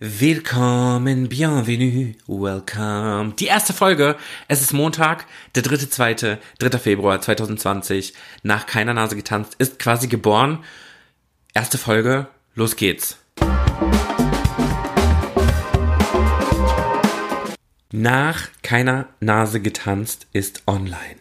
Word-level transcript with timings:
Willkommen, 0.00 1.28
bienvenue, 1.28 2.14
welcome. 2.28 3.32
Die 3.36 3.46
erste 3.46 3.72
Folge. 3.72 4.14
Es 4.46 4.62
ist 4.62 4.72
Montag, 4.72 5.26
der 5.56 5.64
dritte, 5.64 5.90
zweite, 5.90 6.38
dritter 6.60 6.78
Februar 6.78 7.20
2020. 7.20 8.14
Nach 8.44 8.66
keiner 8.66 8.94
Nase 8.94 9.16
getanzt, 9.16 9.56
ist 9.58 9.80
quasi 9.80 10.06
geboren. 10.06 10.62
Erste 11.52 11.78
Folge, 11.78 12.28
los 12.54 12.76
geht's. 12.76 13.18
Nach 17.90 18.50
keiner 18.62 19.08
Nase 19.18 19.58
getanzt 19.60 20.28
ist 20.32 20.62
online. 20.68 21.16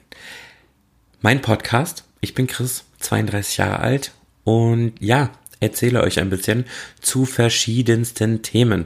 Mein 1.21 1.41
Podcast, 1.41 2.03
ich 2.21 2.35
bin 2.35 2.45
Chris, 2.45 2.85
32 2.99 3.57
Jahre 3.57 3.79
alt 3.79 4.11
und 4.43 4.93
ja, 4.99 5.31
erzähle 5.59 6.01
euch 6.01 6.19
ein 6.19 6.29
bisschen 6.29 6.65
zu 7.01 7.25
verschiedensten 7.25 8.41
Themen. 8.41 8.85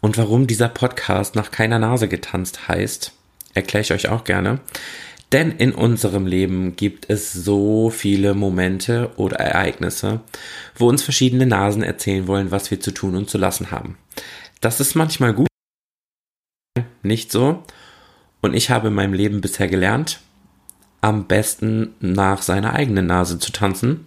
Und 0.00 0.18
warum 0.18 0.46
dieser 0.46 0.68
Podcast 0.68 1.34
nach 1.34 1.50
keiner 1.50 1.78
Nase 1.78 2.08
getanzt 2.08 2.68
heißt, 2.68 3.12
erkläre 3.54 3.82
ich 3.82 3.92
euch 3.92 4.08
auch 4.08 4.24
gerne. 4.24 4.60
Denn 5.32 5.52
in 5.52 5.72
unserem 5.72 6.26
Leben 6.26 6.74
gibt 6.76 7.10
es 7.10 7.32
so 7.32 7.90
viele 7.90 8.34
Momente 8.34 9.10
oder 9.16 9.36
Ereignisse, 9.36 10.20
wo 10.74 10.88
uns 10.88 11.02
verschiedene 11.02 11.44
Nasen 11.44 11.82
erzählen 11.82 12.26
wollen, 12.26 12.50
was 12.50 12.70
wir 12.70 12.80
zu 12.80 12.92
tun 12.92 13.14
und 13.14 13.28
zu 13.28 13.36
lassen 13.36 13.70
haben. 13.70 13.98
Das 14.60 14.80
ist 14.80 14.94
manchmal 14.94 15.34
gut, 15.34 15.48
nicht 17.02 17.30
so. 17.30 17.62
Und 18.40 18.54
ich 18.54 18.70
habe 18.70 18.88
in 18.88 18.94
meinem 18.94 19.12
Leben 19.12 19.40
bisher 19.40 19.68
gelernt, 19.68 20.20
am 21.00 21.26
besten 21.26 21.94
nach 22.00 22.40
seiner 22.40 22.72
eigenen 22.72 23.06
Nase 23.06 23.38
zu 23.38 23.52
tanzen, 23.52 24.06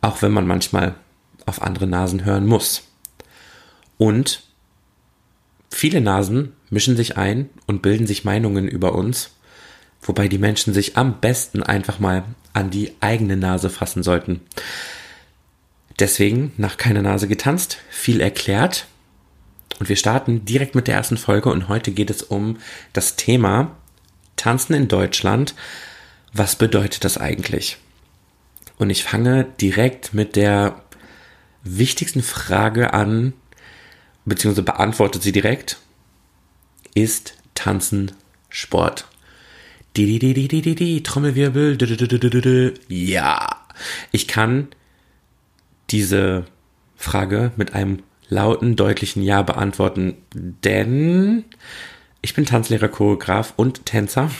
auch 0.00 0.22
wenn 0.22 0.32
man 0.32 0.46
manchmal 0.46 0.94
auf 1.48 1.62
andere 1.62 1.86
Nasen 1.86 2.24
hören 2.24 2.46
muss. 2.46 2.82
Und 3.96 4.42
viele 5.70 6.00
Nasen 6.00 6.52
mischen 6.70 6.96
sich 6.96 7.16
ein 7.16 7.50
und 7.66 7.82
bilden 7.82 8.06
sich 8.06 8.24
Meinungen 8.24 8.68
über 8.68 8.94
uns, 8.94 9.30
wobei 10.00 10.28
die 10.28 10.38
Menschen 10.38 10.72
sich 10.72 10.96
am 10.96 11.20
besten 11.20 11.62
einfach 11.62 11.98
mal 11.98 12.24
an 12.52 12.70
die 12.70 12.92
eigene 13.00 13.36
Nase 13.36 13.70
fassen 13.70 14.02
sollten. 14.02 14.40
Deswegen 15.98 16.52
nach 16.56 16.76
keiner 16.76 17.02
Nase 17.02 17.26
getanzt, 17.26 17.78
viel 17.90 18.20
erklärt. 18.20 18.86
Und 19.80 19.88
wir 19.88 19.96
starten 19.96 20.44
direkt 20.44 20.74
mit 20.74 20.86
der 20.86 20.94
ersten 20.94 21.16
Folge 21.16 21.50
und 21.50 21.68
heute 21.68 21.92
geht 21.92 22.10
es 22.10 22.22
um 22.22 22.58
das 22.92 23.16
Thema 23.16 23.76
Tanzen 24.36 24.74
in 24.74 24.88
Deutschland. 24.88 25.54
Was 26.32 26.56
bedeutet 26.56 27.04
das 27.04 27.18
eigentlich? 27.18 27.78
Und 28.78 28.90
ich 28.90 29.02
fange 29.02 29.44
direkt 29.60 30.14
mit 30.14 30.36
der 30.36 30.80
wichtigsten 31.62 32.22
Frage 32.22 32.94
an, 32.94 33.32
beziehungsweise 34.24 34.62
beantwortet 34.62 35.22
sie 35.22 35.32
direkt, 35.32 35.78
ist 36.94 37.34
Tanzen 37.54 38.12
Sport? 38.48 39.06
Die, 39.96 40.18
die, 40.18 40.34
die, 40.34 40.48
die, 40.48 40.62
die, 40.62 40.74
die, 40.74 41.02
Trommelwirbel. 41.02 41.76
Ja, 42.88 43.66
ich 44.12 44.28
kann 44.28 44.68
diese 45.90 46.44
Frage 46.96 47.52
mit 47.56 47.74
einem 47.74 48.02
lauten, 48.28 48.76
deutlichen 48.76 49.22
Ja 49.22 49.42
beantworten, 49.42 50.16
denn 50.34 51.44
ich 52.20 52.34
bin 52.34 52.44
Tanzlehrer, 52.44 52.88
Choreograf 52.88 53.54
und 53.56 53.86
Tänzer 53.86 54.30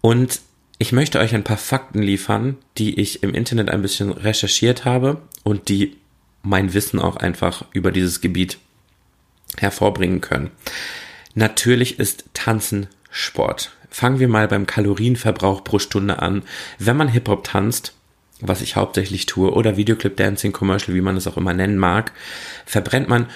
und 0.00 0.40
ich 0.78 0.92
möchte 0.92 1.18
euch 1.18 1.34
ein 1.34 1.44
paar 1.44 1.56
Fakten 1.56 2.02
liefern, 2.02 2.56
die 2.76 3.00
ich 3.00 3.22
im 3.22 3.34
Internet 3.34 3.70
ein 3.70 3.82
bisschen 3.82 4.12
recherchiert 4.12 4.84
habe 4.84 5.22
und 5.42 5.68
die 5.68 5.96
mein 6.42 6.74
Wissen 6.74 7.00
auch 7.00 7.16
einfach 7.16 7.64
über 7.72 7.90
dieses 7.90 8.20
Gebiet 8.20 8.58
hervorbringen 9.56 10.20
können. 10.20 10.50
Natürlich 11.34 11.98
ist 11.98 12.24
Tanzen 12.34 12.88
Sport. 13.10 13.72
Fangen 13.90 14.20
wir 14.20 14.28
mal 14.28 14.48
beim 14.48 14.66
Kalorienverbrauch 14.66 15.64
pro 15.64 15.78
Stunde 15.78 16.20
an. 16.20 16.42
Wenn 16.78 16.96
man 16.96 17.08
Hip-Hop 17.08 17.44
tanzt, 17.44 17.94
was 18.40 18.60
ich 18.60 18.76
hauptsächlich 18.76 19.26
tue, 19.26 19.52
oder 19.52 19.76
Videoclip 19.76 20.16
Dancing 20.16 20.52
Commercial, 20.52 20.94
wie 20.94 21.00
man 21.00 21.16
es 21.16 21.26
auch 21.26 21.38
immer 21.38 21.54
nennen 21.54 21.78
mag, 21.78 22.12
verbrennt 22.66 23.08
man 23.08 23.30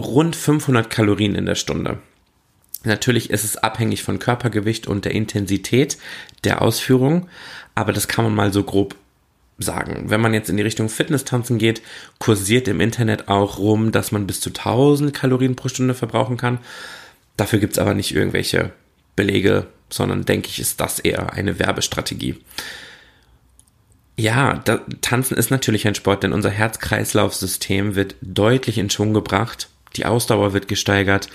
rund 0.00 0.36
500 0.36 0.88
Kalorien 0.88 1.34
in 1.34 1.44
der 1.44 1.56
Stunde. 1.56 1.98
Natürlich 2.84 3.30
ist 3.30 3.44
es 3.44 3.56
abhängig 3.56 4.02
von 4.02 4.18
Körpergewicht 4.18 4.86
und 4.86 5.04
der 5.04 5.12
Intensität 5.12 5.98
der 6.44 6.62
Ausführung, 6.62 7.28
aber 7.74 7.92
das 7.92 8.08
kann 8.08 8.24
man 8.24 8.34
mal 8.34 8.52
so 8.52 8.62
grob 8.62 8.94
sagen. 9.58 10.04
Wenn 10.06 10.20
man 10.20 10.34
jetzt 10.34 10.48
in 10.48 10.56
die 10.56 10.62
Richtung 10.62 10.88
Fitness-Tanzen 10.88 11.58
geht, 11.58 11.82
kursiert 12.18 12.68
im 12.68 12.80
Internet 12.80 13.28
auch 13.28 13.58
rum, 13.58 13.90
dass 13.90 14.12
man 14.12 14.26
bis 14.26 14.40
zu 14.40 14.50
1000 14.50 15.12
Kalorien 15.12 15.56
pro 15.56 15.68
Stunde 15.68 15.94
verbrauchen 15.94 16.36
kann. 16.36 16.58
Dafür 17.36 17.58
gibt's 17.58 17.78
aber 17.78 17.94
nicht 17.94 18.14
irgendwelche 18.14 18.70
Belege, 19.16 19.66
sondern 19.90 20.24
denke 20.24 20.48
ich, 20.48 20.60
ist 20.60 20.80
das 20.80 21.00
eher 21.00 21.32
eine 21.32 21.58
Werbestrategie. 21.58 22.36
Ja, 24.16 24.60
da, 24.64 24.80
Tanzen 25.00 25.36
ist 25.36 25.50
natürlich 25.50 25.86
ein 25.86 25.94
Sport, 25.94 26.22
denn 26.22 26.32
unser 26.32 26.50
Herz-Kreislauf-System 26.50 27.94
wird 27.94 28.16
deutlich 28.20 28.78
in 28.78 28.90
Schwung 28.90 29.14
gebracht, 29.14 29.68
die 29.96 30.06
Ausdauer 30.06 30.52
wird 30.52 30.68
gesteigert 30.68 31.28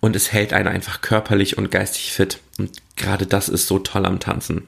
und 0.00 0.16
es 0.16 0.32
hält 0.32 0.52
einen 0.52 0.68
einfach 0.68 1.02
körperlich 1.02 1.58
und 1.58 1.70
geistig 1.70 2.12
fit. 2.12 2.40
Und 2.58 2.70
gerade 2.96 3.26
das 3.26 3.48
ist 3.48 3.66
so 3.66 3.78
toll 3.78 4.06
am 4.06 4.18
Tanzen. 4.18 4.66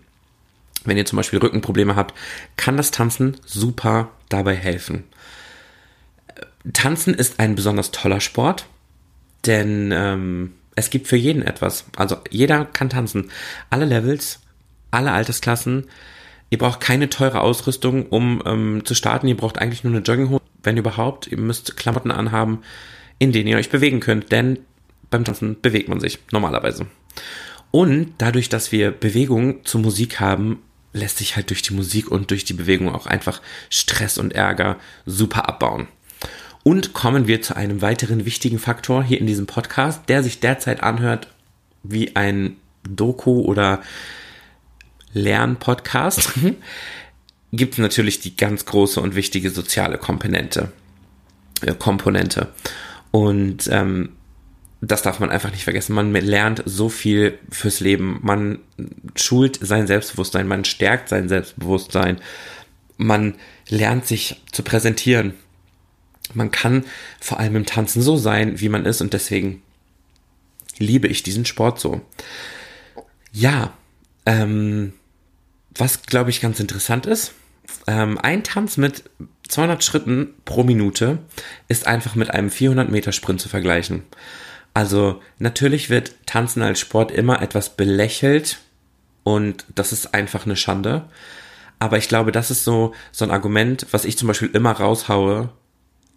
Wenn 0.84 0.96
ihr 0.96 1.06
zum 1.06 1.16
Beispiel 1.16 1.38
Rückenprobleme 1.38 1.96
habt, 1.96 2.14
kann 2.56 2.76
das 2.76 2.90
Tanzen 2.90 3.36
super 3.46 4.10
dabei 4.28 4.54
helfen. 4.54 5.04
Tanzen 6.72 7.14
ist 7.14 7.40
ein 7.40 7.54
besonders 7.54 7.90
toller 7.90 8.20
Sport, 8.20 8.66
denn 9.46 9.90
ähm, 9.92 10.52
es 10.74 10.90
gibt 10.90 11.08
für 11.08 11.16
jeden 11.16 11.42
etwas. 11.42 11.84
Also 11.96 12.16
jeder 12.30 12.64
kann 12.64 12.90
tanzen. 12.90 13.30
Alle 13.70 13.84
Levels, 13.84 14.40
alle 14.90 15.12
Altersklassen. 15.12 15.86
Ihr 16.50 16.58
braucht 16.58 16.80
keine 16.80 17.08
teure 17.08 17.40
Ausrüstung, 17.40 18.06
um 18.06 18.42
ähm, 18.44 18.84
zu 18.84 18.94
starten. 18.94 19.28
Ihr 19.28 19.36
braucht 19.36 19.58
eigentlich 19.58 19.84
nur 19.84 19.92
eine 19.92 20.02
Jogginghose, 20.02 20.42
wenn 20.62 20.76
überhaupt. 20.76 21.26
Ihr 21.26 21.38
müsst 21.38 21.76
Klamotten 21.76 22.10
anhaben, 22.10 22.62
in 23.18 23.32
denen 23.32 23.48
ihr 23.48 23.56
euch 23.56 23.70
bewegen 23.70 24.00
könnt, 24.00 24.32
denn 24.32 24.58
beim 25.12 25.24
Tanzen 25.24 25.60
bewegt 25.60 25.88
man 25.88 26.00
sich 26.00 26.18
normalerweise. 26.32 26.86
Und 27.70 28.14
dadurch, 28.18 28.48
dass 28.48 28.72
wir 28.72 28.90
Bewegung 28.90 29.64
zur 29.64 29.80
Musik 29.80 30.18
haben, 30.18 30.58
lässt 30.92 31.18
sich 31.18 31.36
halt 31.36 31.50
durch 31.50 31.62
die 31.62 31.72
Musik 31.72 32.10
und 32.10 32.30
durch 32.30 32.44
die 32.44 32.52
Bewegung 32.52 32.94
auch 32.94 33.06
einfach 33.06 33.40
Stress 33.70 34.18
und 34.18 34.34
Ärger 34.34 34.78
super 35.06 35.48
abbauen. 35.48 35.88
Und 36.64 36.92
kommen 36.92 37.26
wir 37.26 37.42
zu 37.42 37.56
einem 37.56 37.80
weiteren 37.82 38.24
wichtigen 38.24 38.58
Faktor 38.58 39.02
hier 39.02 39.20
in 39.20 39.26
diesem 39.26 39.46
Podcast, 39.46 40.08
der 40.08 40.22
sich 40.22 40.40
derzeit 40.40 40.82
anhört 40.82 41.28
wie 41.82 42.14
ein 42.14 42.56
Doku 42.84 43.40
oder 43.40 43.80
Lernpodcast. 45.12 46.30
Gibt 47.52 47.74
es 47.74 47.78
natürlich 47.78 48.20
die 48.20 48.36
ganz 48.36 48.64
große 48.64 49.00
und 49.00 49.14
wichtige 49.14 49.50
soziale 49.50 49.98
Komponente. 49.98 50.72
Äh, 51.62 51.74
Komponente. 51.74 52.48
Und 53.10 53.68
ähm, 53.70 54.10
das 54.84 55.02
darf 55.02 55.20
man 55.20 55.30
einfach 55.30 55.52
nicht 55.52 55.62
vergessen. 55.62 55.94
Man 55.94 56.12
lernt 56.12 56.62
so 56.66 56.88
viel 56.88 57.38
fürs 57.50 57.78
Leben. 57.78 58.18
Man 58.22 58.58
schult 59.14 59.58
sein 59.62 59.86
Selbstbewusstsein, 59.86 60.48
man 60.48 60.64
stärkt 60.64 61.08
sein 61.08 61.28
Selbstbewusstsein. 61.28 62.20
Man 62.96 63.36
lernt 63.68 64.06
sich 64.06 64.42
zu 64.50 64.64
präsentieren. 64.64 65.34
Man 66.34 66.50
kann 66.50 66.84
vor 67.20 67.38
allem 67.38 67.54
im 67.56 67.66
Tanzen 67.66 68.02
so 68.02 68.16
sein, 68.16 68.60
wie 68.60 68.68
man 68.68 68.84
ist 68.84 69.00
und 69.00 69.12
deswegen 69.12 69.62
liebe 70.78 71.06
ich 71.06 71.22
diesen 71.22 71.44
Sport 71.44 71.78
so. 71.78 72.00
Ja, 73.32 73.74
ähm, 74.26 74.94
was 75.76 76.02
glaube 76.02 76.30
ich 76.30 76.40
ganz 76.40 76.58
interessant 76.58 77.06
ist, 77.06 77.34
ähm, 77.86 78.18
ein 78.18 78.42
Tanz 78.42 78.78
mit 78.78 79.04
200 79.48 79.84
Schritten 79.84 80.34
pro 80.44 80.64
Minute 80.64 81.18
ist 81.68 81.86
einfach 81.86 82.16
mit 82.16 82.30
einem 82.30 82.50
400 82.50 82.90
Meter 82.90 83.12
Sprint 83.12 83.40
zu 83.40 83.48
vergleichen. 83.48 84.02
Also 84.74 85.20
natürlich 85.38 85.90
wird 85.90 86.14
Tanzen 86.26 86.62
als 86.62 86.80
Sport 86.80 87.10
immer 87.10 87.42
etwas 87.42 87.76
belächelt 87.76 88.58
und 89.22 89.64
das 89.74 89.92
ist 89.92 90.14
einfach 90.14 90.46
eine 90.46 90.56
Schande. 90.56 91.04
Aber 91.78 91.98
ich 91.98 92.08
glaube, 92.08 92.32
das 92.32 92.50
ist 92.50 92.64
so, 92.64 92.94
so 93.10 93.24
ein 93.24 93.30
Argument, 93.30 93.86
was 93.90 94.04
ich 94.04 94.16
zum 94.16 94.28
Beispiel 94.28 94.50
immer 94.52 94.72
raushaue, 94.72 95.50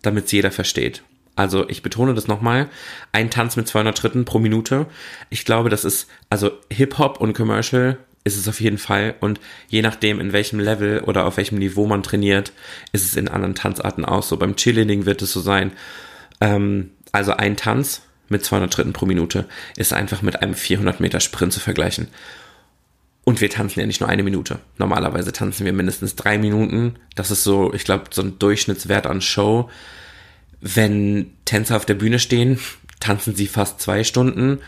damit 0.02 0.26
es 0.26 0.32
jeder 0.32 0.52
versteht. 0.52 1.04
Also 1.36 1.68
ich 1.68 1.82
betone 1.82 2.14
das 2.14 2.28
nochmal, 2.28 2.70
ein 3.12 3.30
Tanz 3.30 3.58
mit 3.58 3.68
200 3.68 3.98
Schritten 3.98 4.26
pro 4.26 4.40
Minute. 4.40 4.86
Ich 5.30 5.44
glaube, 5.44 5.70
das 5.70 5.84
ist, 5.84 6.08
also 6.30 6.52
Hip-Hop 6.72 7.20
und 7.20 7.34
Commercial 7.34 7.98
ist 8.24 8.38
es 8.38 8.48
auf 8.48 8.62
jeden 8.62 8.78
Fall. 8.78 9.16
Und 9.20 9.40
je 9.68 9.82
nachdem, 9.82 10.20
in 10.20 10.34
welchem 10.34 10.60
Level 10.60 11.02
oder 11.02 11.26
auf 11.26 11.38
welchem 11.38 11.58
Niveau 11.60 11.86
man 11.88 12.04
trainiert, 12.04 12.54
ist 12.92 13.06
es 13.06 13.16
in 13.16 13.28
anderen 13.28 13.56
Tanzarten 13.56 14.06
auch 14.06 14.24
so. 14.24 14.38
Beim 14.38 14.56
Cheerleading 14.56 15.06
wird 15.06 15.22
es 15.22 15.34
so 15.34 15.42
sein. 15.42 15.74
Ähm, 16.42 16.92
also 17.12 17.34
ein 17.34 17.58
Tanz 17.58 18.02
mit 18.30 18.44
200 18.44 18.74
Schritten 18.74 18.94
pro 18.94 19.06
Minute 19.06 19.46
ist 19.76 19.94
einfach 19.94 20.22
mit 20.22 20.42
einem 20.42 20.54
400 20.54 21.00
Meter 21.00 21.20
Sprint 21.20 21.54
zu 21.54 21.60
vergleichen. 21.60 22.08
Und 23.24 23.42
wir 23.42 23.50
tanzen 23.50 23.80
ja 23.80 23.88
nicht 23.88 24.02
nur 24.02 24.10
eine 24.10 24.24
Minute. 24.24 24.60
Normalerweise 24.78 25.34
tanzen 25.34 25.66
wir 25.66 25.74
mindestens 25.74 26.16
drei 26.16 26.38
Minuten. 26.38 26.96
Das 27.16 27.32
ist 27.32 27.44
so, 27.44 27.74
ich 27.74 27.84
glaube, 27.84 28.06
so 28.12 28.22
ein 28.22 28.38
Durchschnittswert 28.38 29.08
an 29.08 29.20
Show. 29.20 29.70
Wenn 30.62 31.32
Tänzer 31.44 31.76
auf 31.76 31.86
der 31.86 31.96
Bühne 31.96 32.20
stehen, 32.20 32.60
tanzen 33.00 33.36
sie 33.36 33.48
fast 33.48 33.82
zwei 33.82 34.04
Stunden. 34.04 34.60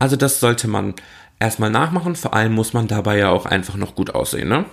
Also 0.00 0.16
das 0.16 0.40
sollte 0.40 0.66
man 0.66 0.94
erstmal 1.38 1.70
nachmachen. 1.70 2.16
Vor 2.16 2.34
allem 2.34 2.54
muss 2.54 2.72
man 2.72 2.88
dabei 2.88 3.18
ja 3.18 3.30
auch 3.30 3.46
einfach 3.46 3.76
noch 3.76 3.94
gut 3.94 4.14
aussehen. 4.14 4.48
Ne? 4.48 4.64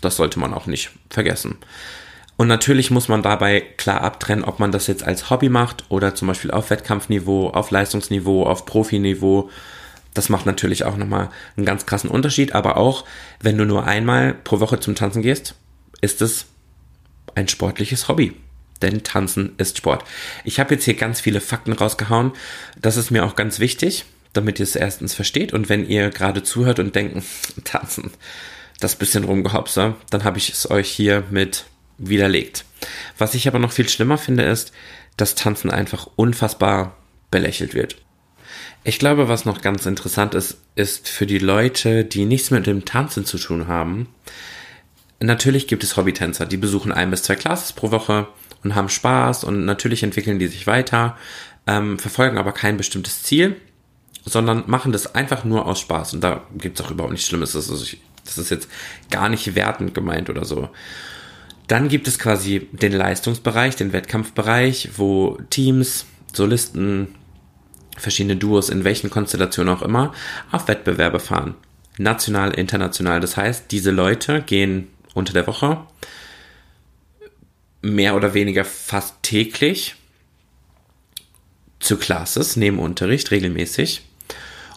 Das 0.00 0.16
sollte 0.16 0.38
man 0.38 0.54
auch 0.54 0.66
nicht 0.66 0.90
vergessen. 1.08 1.58
Und 2.40 2.48
natürlich 2.48 2.90
muss 2.90 3.08
man 3.08 3.20
dabei 3.20 3.60
klar 3.60 4.00
abtrennen, 4.00 4.46
ob 4.46 4.60
man 4.60 4.72
das 4.72 4.86
jetzt 4.86 5.02
als 5.02 5.28
Hobby 5.28 5.50
macht 5.50 5.84
oder 5.90 6.14
zum 6.14 6.26
Beispiel 6.26 6.50
auf 6.50 6.70
Wettkampfniveau, 6.70 7.50
auf 7.50 7.70
Leistungsniveau, 7.70 8.44
auf 8.44 8.64
Profiniveau. 8.64 9.50
Das 10.14 10.30
macht 10.30 10.46
natürlich 10.46 10.84
auch 10.84 10.96
nochmal 10.96 11.28
einen 11.58 11.66
ganz 11.66 11.84
krassen 11.84 12.08
Unterschied. 12.08 12.54
Aber 12.54 12.78
auch, 12.78 13.04
wenn 13.42 13.58
du 13.58 13.66
nur 13.66 13.86
einmal 13.86 14.32
pro 14.32 14.58
Woche 14.58 14.80
zum 14.80 14.94
Tanzen 14.94 15.20
gehst, 15.20 15.54
ist 16.00 16.22
es 16.22 16.46
ein 17.34 17.46
sportliches 17.46 18.08
Hobby. 18.08 18.32
Denn 18.80 19.02
Tanzen 19.02 19.52
ist 19.58 19.76
Sport. 19.76 20.02
Ich 20.42 20.58
habe 20.58 20.72
jetzt 20.72 20.84
hier 20.84 20.94
ganz 20.94 21.20
viele 21.20 21.42
Fakten 21.42 21.74
rausgehauen. 21.74 22.32
Das 22.80 22.96
ist 22.96 23.10
mir 23.10 23.26
auch 23.26 23.36
ganz 23.36 23.58
wichtig, 23.58 24.06
damit 24.32 24.60
ihr 24.60 24.64
es 24.64 24.76
erstens 24.76 25.12
versteht. 25.12 25.52
Und 25.52 25.68
wenn 25.68 25.86
ihr 25.86 26.08
gerade 26.08 26.42
zuhört 26.42 26.78
und 26.78 26.94
denkt, 26.94 27.22
Tanzen, 27.64 28.12
das 28.80 28.96
bisschen 28.96 29.24
rumgehopse, 29.24 29.94
dann 30.08 30.24
habe 30.24 30.38
ich 30.38 30.48
es 30.48 30.70
euch 30.70 30.88
hier 30.88 31.24
mit 31.28 31.66
widerlegt. 32.00 32.64
Was 33.18 33.34
ich 33.34 33.46
aber 33.46 33.58
noch 33.58 33.72
viel 33.72 33.88
schlimmer 33.88 34.18
finde, 34.18 34.44
ist, 34.44 34.72
dass 35.16 35.34
Tanzen 35.34 35.70
einfach 35.70 36.08
unfassbar 36.16 36.96
belächelt 37.30 37.74
wird. 37.74 37.96
Ich 38.82 38.98
glaube, 38.98 39.28
was 39.28 39.44
noch 39.44 39.60
ganz 39.60 39.84
interessant 39.86 40.34
ist, 40.34 40.58
ist 40.74 41.08
für 41.08 41.26
die 41.26 41.38
Leute, 41.38 42.04
die 42.04 42.24
nichts 42.24 42.50
mit 42.50 42.66
dem 42.66 42.84
Tanzen 42.84 43.26
zu 43.26 43.38
tun 43.38 43.68
haben. 43.68 44.08
Natürlich 45.20 45.66
gibt 45.66 45.84
es 45.84 45.96
Hobbytänzer, 45.96 46.46
die 46.46 46.56
besuchen 46.56 46.90
ein 46.90 47.10
bis 47.10 47.22
zwei 47.22 47.36
Classes 47.36 47.74
pro 47.74 47.90
Woche 47.90 48.26
und 48.64 48.74
haben 48.74 48.88
Spaß 48.88 49.44
und 49.44 49.66
natürlich 49.66 50.02
entwickeln 50.02 50.38
die 50.38 50.46
sich 50.46 50.66
weiter, 50.66 51.16
ähm, 51.66 51.98
verfolgen 51.98 52.38
aber 52.38 52.52
kein 52.52 52.78
bestimmtes 52.78 53.22
Ziel, 53.22 53.56
sondern 54.24 54.64
machen 54.66 54.92
das 54.92 55.14
einfach 55.14 55.44
nur 55.44 55.66
aus 55.66 55.80
Spaß. 55.80 56.14
Und 56.14 56.22
da 56.22 56.42
gibt 56.56 56.80
es 56.80 56.86
auch 56.86 56.90
überhaupt 56.90 57.12
nichts 57.12 57.28
Schlimmes. 57.28 57.52
Das 57.52 57.68
ist, 57.68 57.96
das 58.24 58.38
ist 58.38 58.50
jetzt 58.50 58.68
gar 59.10 59.28
nicht 59.28 59.54
wertend 59.54 59.92
gemeint 59.92 60.30
oder 60.30 60.46
so. 60.46 60.70
Dann 61.70 61.86
gibt 61.86 62.08
es 62.08 62.18
quasi 62.18 62.66
den 62.72 62.90
Leistungsbereich, 62.90 63.76
den 63.76 63.92
Wettkampfbereich, 63.92 64.90
wo 64.96 65.38
Teams, 65.50 66.04
Solisten, 66.32 67.14
verschiedene 67.96 68.34
Duos, 68.34 68.70
in 68.70 68.82
welchen 68.82 69.08
Konstellationen 69.08 69.72
auch 69.72 69.82
immer, 69.82 70.12
auf 70.50 70.66
Wettbewerbe 70.66 71.20
fahren. 71.20 71.54
National, 71.96 72.50
international. 72.54 73.20
Das 73.20 73.36
heißt, 73.36 73.70
diese 73.70 73.92
Leute 73.92 74.42
gehen 74.42 74.88
unter 75.14 75.32
der 75.32 75.46
Woche 75.46 75.86
mehr 77.82 78.16
oder 78.16 78.34
weniger 78.34 78.64
fast 78.64 79.22
täglich 79.22 79.94
zu 81.78 81.98
Classes, 81.98 82.56
nehmen 82.56 82.80
Unterricht 82.80 83.30
regelmäßig 83.30 84.02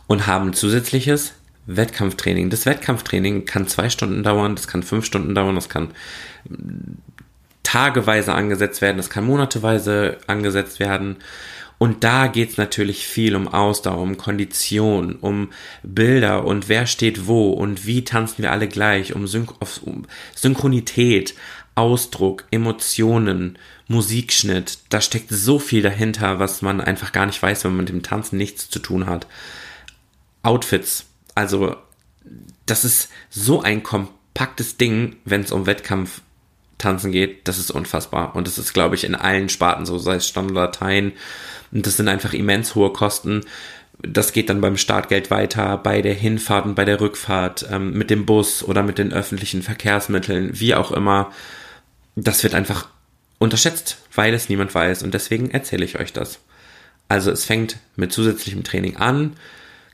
und 0.06 0.28
haben 0.28 0.54
zusätzliches 0.54 1.34
Wettkampftraining. 1.66 2.50
Das 2.50 2.66
Wettkampftraining 2.66 3.46
kann 3.46 3.68
zwei 3.68 3.90
Stunden 3.90 4.24
dauern, 4.24 4.56
das 4.56 4.68
kann 4.68 4.84
fünf 4.84 5.06
Stunden 5.06 5.36
dauern, 5.36 5.56
das 5.56 5.70
kann 5.70 5.92
tageweise 7.64 8.34
angesetzt 8.34 8.82
werden, 8.82 8.98
das 8.98 9.10
kann 9.10 9.26
monateweise 9.26 10.18
angesetzt 10.28 10.80
werden. 10.80 11.18
Und 11.80 12.04
da 12.04 12.28
geht's 12.28 12.58
natürlich 12.58 13.08
viel 13.08 13.36
um 13.36 13.48
Ausdauer, 13.48 14.02
um 14.02 14.18
Kondition, 14.18 15.16
um 15.16 15.50
Bilder 15.82 16.46
und 16.46 16.70
wer 16.70 16.86
steht 16.86 17.28
wo 17.28 17.50
und 17.50 17.86
wie 17.86 18.04
tanzen 18.04 18.44
wir 18.44 18.52
alle 18.52 18.68
gleich, 18.68 19.16
um, 19.16 19.28
Syn 19.28 19.48
um 19.84 20.06
Synchronität, 20.36 21.34
Ausdruck, 21.76 22.46
Emotionen, 22.52 23.58
Musikschnitt. 23.88 24.78
Da 24.90 25.02
steckt 25.02 25.30
so 25.30 25.60
viel 25.60 25.82
dahinter, 25.82 26.40
was 26.40 26.62
man 26.62 26.80
einfach 26.80 27.12
gar 27.12 27.26
nicht 27.26 27.42
weiß, 27.42 27.64
wenn 27.64 27.72
man 27.72 27.86
mit 27.86 27.90
dem 27.90 28.04
Tanzen 28.04 28.38
nichts 28.38 28.70
zu 28.70 28.80
tun 28.80 29.08
hat. 29.08 29.28
Outfits, 30.44 31.06
also, 31.36 31.76
das 32.66 32.86
ist 32.86 33.10
so 33.30 33.62
ein 33.62 33.84
kompaktes 33.84 34.78
Ding, 34.78 35.18
wenn 35.26 35.42
es 35.42 35.52
um 35.52 35.66
Wettkampf 35.66 36.22
tanzen 36.78 37.12
geht, 37.12 37.48
das 37.48 37.58
ist 37.58 37.72
unfassbar. 37.72 38.36
Und 38.36 38.48
das 38.48 38.58
ist, 38.58 38.74
glaube 38.74 38.96
ich, 38.96 39.04
in 39.04 39.16
allen 39.16 39.50
Sparten 39.50 39.86
so, 39.86 39.98
sei 39.98 40.16
es 40.16 40.28
Standardateien. 40.28 41.14
Und 41.72 41.88
das 41.88 41.98
sind 41.98 42.08
einfach 42.08 42.34
immens 42.34 42.76
hohe 42.76 42.92
Kosten. 42.92 43.46
Das 44.02 44.34
geht 44.34 44.50
dann 44.50 44.62
beim 44.62 44.78
Startgeld 44.78 45.32
weiter, 45.32 45.78
bei 45.78 46.02
der 46.02 46.14
Hinfahrt 46.14 46.66
und 46.66 46.76
bei 46.76 46.84
der 46.84 47.00
Rückfahrt, 47.00 47.68
ähm, 47.72 47.94
mit 47.94 48.10
dem 48.10 48.26
Bus 48.26 48.64
oder 48.64 48.84
mit 48.84 48.98
den 48.98 49.14
öffentlichen 49.14 49.62
Verkehrsmitteln, 49.62 50.60
wie 50.60 50.76
auch 50.76 50.92
immer. 50.92 51.32
Das 52.16 52.44
wird 52.44 52.54
einfach 52.54 52.90
unterschätzt, 53.40 53.98
weil 54.14 54.34
es 54.34 54.50
niemand 54.50 54.74
weiß. 54.76 55.04
Und 55.04 55.14
deswegen 55.14 55.52
erzähle 55.52 55.86
ich 55.86 56.00
euch 56.00 56.12
das. 56.12 56.40
Also 57.08 57.32
es 57.32 57.46
fängt 57.46 57.78
mit 57.96 58.12
zusätzlichem 58.12 58.64
Training 58.64 58.98
an 58.98 59.34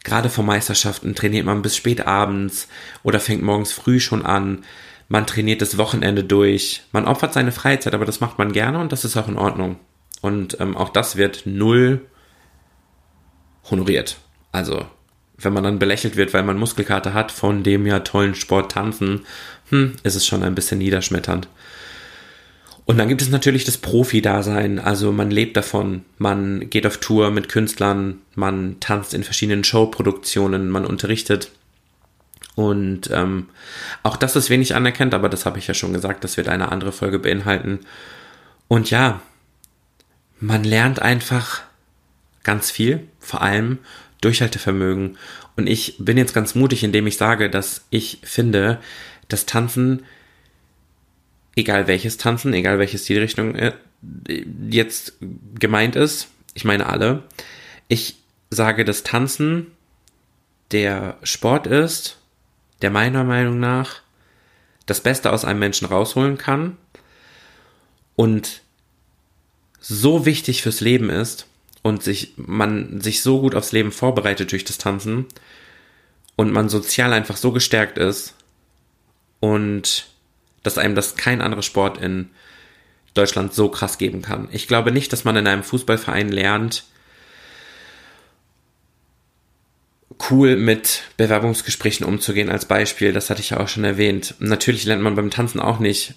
Gerade 0.04 0.30
vor 0.30 0.44
Meisterschaften 0.44 1.16
trainiert 1.16 1.46
man 1.46 1.62
bis 1.62 1.75
spät 1.75 2.07
abends 2.07 2.68
oder 3.04 3.19
fängt 3.19 3.44
morgens 3.44 3.72
früh 3.72 4.00
schon 4.00 4.25
an. 4.25 4.63
Man 5.07 5.28
trainiert 5.28 5.62
das 5.62 5.78
Wochenende 5.78 6.24
durch. 6.24 6.84
Man 6.92 7.06
opfert 7.06 7.34
seine 7.34 7.51
Freizeit, 7.51 7.94
aber 7.94 8.06
das 8.06 8.19
macht 8.19 8.38
man 8.38 8.54
gerne 8.54 8.80
und 8.80 8.92
das 8.92 9.06
ist 9.06 9.18
auch 9.18 9.28
in 9.28 9.38
Ordnung. 9.38 9.78
Und 10.22 10.60
ähm, 10.60 10.78
auch 10.78 10.90
das 10.90 11.16
wird 11.16 11.44
null 11.46 12.01
honoriert. 13.69 14.18
Also, 14.51 14.86
wenn 15.38 15.54
man 15.54 15.63
dann 15.63 15.80
belächelt 15.80 16.16
wird, 16.16 16.34
weil 16.34 16.44
man 16.44 16.57
Muskelkater 16.57 17.13
hat 17.13 17.31
von 17.31 17.63
dem 17.63 17.86
ja 17.86 18.00
tollen 18.00 18.36
Sport 18.36 18.72
tanzen, 18.72 19.25
hm, 19.69 19.96
ist 20.04 20.16
es 20.16 20.25
schon 20.25 20.44
ein 20.44 20.56
bisschen 20.56 20.80
niederschmetternd. 20.80 21.48
Und 22.89 22.97
dann 22.97 23.07
gibt 23.07 23.21
es 23.21 23.30
natürlich 23.30 23.65
das 23.65 23.77
Profi-Dasein. 23.77 24.80
Also 24.80 25.12
man 25.12 25.30
lebt 25.30 25.56
davon. 25.56 26.06
Man 26.18 26.71
geht 26.71 26.88
auf 26.88 26.97
Tour 26.97 27.30
mit 27.30 27.47
Künstlern, 27.47 28.19
man 28.33 28.80
tanzt 28.80 29.13
in 29.13 29.24
verschiedenen 29.24 29.63
Showproduktionen, 29.63 30.71
man 30.71 30.88
unterrichtet. 30.88 31.51
Und 32.56 33.12
ähm, 33.13 33.50
auch 34.01 34.18
das 34.18 34.36
ist 34.36 34.50
wenig 34.50 34.74
anerkannt, 34.74 35.13
aber 35.13 35.30
das 35.30 35.45
habe 35.45 35.59
ich 35.59 35.68
ja 35.68 35.75
schon 35.75 35.94
gesagt, 35.94 36.24
das 36.24 36.36
wird 36.36 36.47
eine 36.47 36.71
andere 36.71 36.91
Folge 36.91 37.19
beinhalten. 37.19 37.81
Und 38.68 38.89
ja, 38.89 39.21
man 40.39 40.63
lernt 40.63 41.00
einfach 41.00 41.62
ganz 42.41 42.71
viel, 42.71 43.07
vor 43.19 43.44
allem 43.44 43.77
Durchhaltevermögen. 44.21 45.19
Und 45.56 45.68
ich 45.68 45.94
bin 46.00 46.18
jetzt 46.18 46.33
ganz 46.33 46.56
mutig, 46.56 46.83
indem 46.83 47.06
ich 47.06 47.18
sage, 47.18 47.51
dass 47.51 47.86
ich 47.91 48.18
finde, 48.24 48.80
dass 49.27 49.45
Tanzen 49.45 50.01
egal 51.56 51.88
welches 51.88 52.18
Tanzen, 52.18 52.54
egal 52.54 52.80
welche 52.80 52.98
Stilrichtung 52.98 53.56
äh, 53.56 53.74
jetzt 54.69 55.13
gemeint 55.60 55.96
ist, 55.96 56.30
ich 56.54 56.66
meine 56.66 56.88
alle, 56.88 57.24
ich 57.88 58.18
sage, 58.50 58.86
dass 58.86 59.03
Tanzen 59.03 59.68
der 60.72 61.18
Sport 61.24 61.68
ist, 61.68 62.18
der 62.82 62.91
meiner 62.91 63.24
Meinung 63.24 63.60
nach 63.60 64.01
das 64.86 65.01
Beste 65.01 65.32
aus 65.32 65.46
einem 65.46 65.60
Menschen 65.60 65.88
rausholen 65.88 66.38
kann 66.38 66.77
und 68.15 68.62
so 69.79 70.25
wichtig 70.25 70.62
fürs 70.62 70.82
Leben 70.82 71.10
ist 71.10 71.48
und 71.82 72.03
sich, 72.03 72.34
man 72.36 73.01
sich 73.01 73.22
so 73.22 73.41
gut 73.41 73.56
aufs 73.56 73.72
Leben 73.72 73.91
vorbereitet 73.91 74.51
durch 74.51 74.65
das 74.65 74.77
Tanzen 74.77 75.25
und 76.36 76.51
man 76.51 76.70
sozial 76.70 77.13
einfach 77.13 77.38
so 77.38 77.51
gestärkt 77.51 77.98
ist 77.98 78.36
und 79.39 80.09
dass 80.63 80.78
einem 80.78 80.96
das 80.96 81.16
kein 81.16 81.42
anderer 81.42 81.62
Sport 81.62 81.98
in 82.00 82.30
Deutschland 83.13 83.54
so 83.54 83.70
krass 83.70 83.98
geben 83.98 84.22
kann. 84.22 84.50
Ich 84.51 84.68
glaube 84.68 84.92
nicht, 84.92 85.12
dass 85.12 85.24
man 85.24 85.36
in 85.36 85.48
einem 85.48 85.63
Fußballverein 85.63 86.30
lernt, 86.30 86.84
cool 90.30 90.58
mit 90.58 91.04
Bewerbungsgesprächen 91.18 92.06
umzugehen 92.06 92.50
als 92.50 92.66
Beispiel. 92.66 93.13
Das 93.13 93.30
hatte 93.30 93.42
ich 93.42 93.51
ja 93.51 93.60
auch 93.60 93.68
schon 93.68 93.84
erwähnt. 93.84 94.36
Natürlich 94.39 94.86
lernt 94.86 95.01
man 95.01 95.16
beim 95.16 95.32
Tanzen 95.32 95.60
auch 95.60 95.80
nicht, 95.80 96.16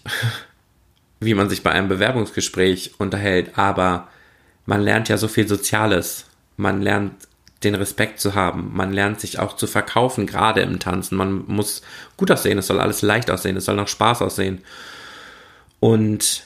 wie 1.21 1.35
man 1.35 1.49
sich 1.49 1.63
bei 1.63 1.71
einem 1.71 1.89
Bewerbungsgespräch 1.89 2.95
unterhält, 2.99 3.57
aber 3.57 4.09
man 4.67 4.81
lernt 4.81 5.09
ja 5.09 5.17
so 5.17 5.29
viel 5.29 5.47
Soziales. 5.47 6.27
Man 6.57 6.83
lernt 6.83 7.15
den 7.65 7.75
Respekt 7.75 8.21
zu 8.21 8.35
haben. 8.35 8.71
Man 8.73 8.93
lernt 8.93 9.21
sich 9.21 9.39
auch 9.39 9.57
zu 9.57 9.67
verkaufen, 9.67 10.27
gerade 10.27 10.61
im 10.61 10.79
Tanzen. 10.79 11.17
Man 11.17 11.45
muss 11.47 11.83
gut 12.17 12.31
aussehen, 12.31 12.59
es 12.59 12.67
soll 12.67 12.81
alles 12.81 13.03
leicht 13.03 13.31
aussehen, 13.31 13.57
es 13.57 13.65
soll 13.65 13.77
noch 13.77 13.89
Spaß 13.89 14.23
aussehen. 14.23 14.63
Und 15.81 16.45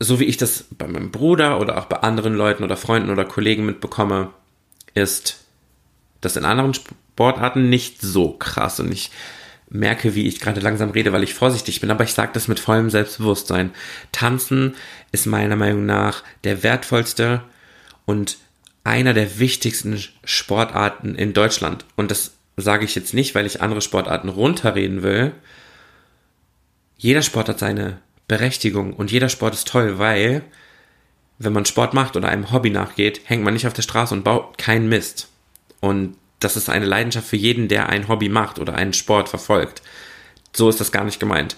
so 0.00 0.20
wie 0.20 0.24
ich 0.24 0.36
das 0.36 0.66
bei 0.70 0.86
meinem 0.86 1.10
Bruder 1.10 1.60
oder 1.60 1.78
auch 1.78 1.86
bei 1.86 1.98
anderen 1.98 2.34
Leuten 2.34 2.62
oder 2.62 2.76
Freunden 2.76 3.10
oder 3.10 3.24
Kollegen 3.24 3.66
mitbekomme, 3.66 4.30
ist 4.94 5.40
das 6.20 6.36
in 6.36 6.44
anderen 6.44 6.74
Sportarten 6.74 7.68
nicht 7.68 8.00
so 8.00 8.32
krass. 8.32 8.80
Und 8.80 8.92
ich 8.92 9.10
merke, 9.70 10.14
wie 10.14 10.26
ich 10.26 10.40
gerade 10.40 10.60
langsam 10.60 10.90
rede, 10.90 11.12
weil 11.12 11.22
ich 11.22 11.34
vorsichtig 11.34 11.80
bin, 11.80 11.90
aber 11.90 12.04
ich 12.04 12.14
sage 12.14 12.30
das 12.32 12.48
mit 12.48 12.60
vollem 12.60 12.90
Selbstbewusstsein. 12.90 13.72
Tanzen 14.12 14.74
ist 15.12 15.26
meiner 15.26 15.56
Meinung 15.56 15.84
nach 15.84 16.22
der 16.44 16.62
wertvollste 16.62 17.42
und 18.06 18.38
einer 18.88 19.12
der 19.12 19.38
wichtigsten 19.38 20.02
Sportarten 20.24 21.14
in 21.14 21.34
Deutschland. 21.34 21.84
Und 21.96 22.10
das 22.10 22.32
sage 22.56 22.84
ich 22.84 22.94
jetzt 22.94 23.14
nicht, 23.14 23.34
weil 23.34 23.46
ich 23.46 23.60
andere 23.60 23.82
Sportarten 23.82 24.28
runterreden 24.28 25.02
will. 25.02 25.32
Jeder 26.96 27.22
Sport 27.22 27.50
hat 27.50 27.58
seine 27.58 27.98
Berechtigung 28.26 28.94
und 28.94 29.12
jeder 29.12 29.28
Sport 29.28 29.54
ist 29.54 29.68
toll, 29.68 29.98
weil 29.98 30.42
wenn 31.38 31.52
man 31.52 31.66
Sport 31.66 31.94
macht 31.94 32.16
oder 32.16 32.28
einem 32.28 32.50
Hobby 32.50 32.70
nachgeht, 32.70 33.20
hängt 33.24 33.44
man 33.44 33.54
nicht 33.54 33.66
auf 33.66 33.72
der 33.72 33.82
Straße 33.82 34.14
und 34.14 34.24
baut 34.24 34.58
keinen 34.58 34.88
Mist. 34.88 35.28
Und 35.80 36.16
das 36.40 36.56
ist 36.56 36.68
eine 36.68 36.86
Leidenschaft 36.86 37.28
für 37.28 37.36
jeden, 37.36 37.68
der 37.68 37.88
ein 37.88 38.08
Hobby 38.08 38.28
macht 38.28 38.58
oder 38.58 38.74
einen 38.74 38.92
Sport 38.92 39.28
verfolgt. 39.28 39.82
So 40.52 40.68
ist 40.68 40.80
das 40.80 40.92
gar 40.92 41.04
nicht 41.04 41.20
gemeint. 41.20 41.56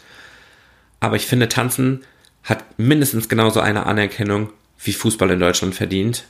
Aber 1.01 1.17
ich 1.17 1.27
finde, 1.27 1.49
Tanzen 1.49 2.05
hat 2.43 2.79
mindestens 2.79 3.29
genauso 3.29 3.61
eine 3.61 3.87
Anerkennung 3.87 4.53
wie 4.83 4.93
Fußball 4.93 5.31
in 5.31 5.41
Deutschland 5.41 5.75
verdient. 5.75 6.25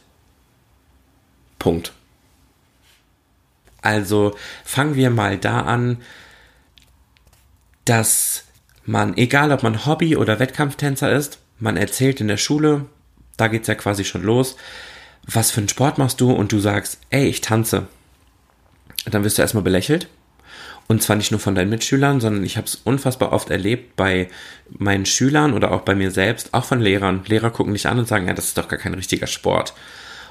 Punkt. 1.61 1.93
Also 3.83 4.37
fangen 4.65 4.97
wir 4.97 5.11
mal 5.11 5.39
da 5.39 5.61
an, 5.61 5.99
dass 7.85 8.45
man, 8.85 9.17
egal 9.17 9.53
ob 9.53 9.63
man 9.63 9.87
Hobby- 9.87 10.17
oder 10.17 10.41
Wettkampftänzer 10.41 11.13
ist, 11.13 11.39
man 11.61 11.77
erzählt 11.77 12.21
in 12.21 12.29
der 12.29 12.37
Schule, 12.37 12.87
da 13.37 13.47
geht 13.47 13.63
es 13.63 13.69
ja 13.69 13.77
quasi 13.77 14.05
schon 14.05 14.23
los, 14.23 14.57
was 15.27 15.51
für 15.51 15.61
einen 15.61 15.69
Sport 15.69 15.99
machst 15.99 16.21
du 16.21 16.33
und 16.33 16.53
du 16.53 16.59
sagst, 16.59 16.99
ey, 17.11 17.27
ich 17.27 17.41
tanze. 17.41 17.87
Dann 19.07 19.25
wirst 19.25 19.39
du 19.39 19.43
erstmal 19.43 19.63
belächelt. 19.65 20.09
Und 20.89 21.03
zwar 21.03 21.15
nicht 21.15 21.31
nur 21.31 21.39
von 21.39 21.55
deinen 21.55 21.71
Mitschülern, 21.71 22.21
sondern 22.21 22.43
ich 22.43 22.57
habe 22.57 22.67
es 22.67 22.75
unfassbar 22.75 23.33
oft 23.33 23.49
erlebt 23.49 23.95
bei 23.95 24.29
meinen 24.71 25.07
Schülern 25.07 25.55
oder 25.55 25.71
auch 25.71 25.83
bei 25.83 25.95
mir 25.95 26.11
selbst, 26.11 26.53
auch 26.53 26.65
von 26.65 26.81
Lehrern. 26.81 27.23
Lehrer 27.27 27.51
gucken 27.51 27.75
dich 27.75 27.87
an 27.87 28.01
und 28.01 28.09
sagen, 28.09 28.27
ja, 28.27 28.35
das 28.35 28.47
ist 28.47 28.59
doch 28.59 28.67
gar 28.67 28.79
kein 28.79 28.95
richtiger 28.95 29.29
Sport. 29.29 29.73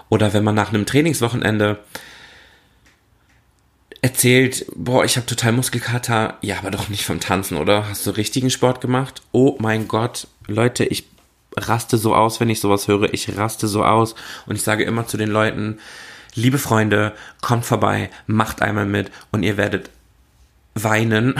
Oder 0.09 0.33
wenn 0.33 0.43
man 0.43 0.55
nach 0.55 0.69
einem 0.69 0.85
Trainingswochenende 0.85 1.79
erzählt, 4.01 4.65
boah, 4.75 5.03
ich 5.03 5.17
habe 5.17 5.25
total 5.25 5.51
Muskelkater, 5.51 6.37
ja, 6.41 6.57
aber 6.57 6.71
doch 6.71 6.89
nicht 6.89 7.05
vom 7.05 7.19
Tanzen, 7.19 7.57
oder? 7.57 7.87
Hast 7.89 8.05
du 8.07 8.11
richtigen 8.11 8.49
Sport 8.49 8.81
gemacht? 8.81 9.21
Oh 9.31 9.57
mein 9.59 9.87
Gott, 9.87 10.27
Leute, 10.47 10.85
ich 10.85 11.05
raste 11.57 11.97
so 11.97 12.15
aus, 12.15 12.39
wenn 12.39 12.49
ich 12.49 12.59
sowas 12.59 12.87
höre. 12.87 13.13
Ich 13.13 13.35
raste 13.37 13.67
so 13.67 13.83
aus 13.83 14.15
und 14.45 14.55
ich 14.55 14.61
sage 14.61 14.83
immer 14.83 15.07
zu 15.07 15.17
den 15.17 15.29
Leuten, 15.29 15.79
liebe 16.35 16.57
Freunde, 16.57 17.13
kommt 17.41 17.65
vorbei, 17.65 18.09
macht 18.27 18.61
einmal 18.61 18.85
mit 18.85 19.11
und 19.31 19.43
ihr 19.43 19.57
werdet 19.57 19.89
weinen 20.75 21.35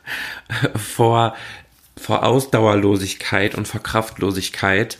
vor, 0.76 1.34
vor 1.96 2.24
Ausdauerlosigkeit 2.24 3.54
und 3.54 3.68
vor 3.68 3.82
Kraftlosigkeit. 3.82 4.98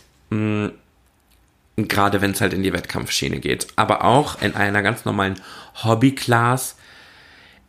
Gerade 1.75 2.21
wenn 2.21 2.31
es 2.31 2.41
halt 2.41 2.53
in 2.53 2.63
die 2.63 2.73
Wettkampfschiene 2.73 3.39
geht. 3.39 3.67
Aber 3.75 4.03
auch 4.03 4.41
in 4.41 4.55
einer 4.55 4.83
ganz 4.83 5.05
normalen 5.05 5.39
Hobby-Class 5.83 6.75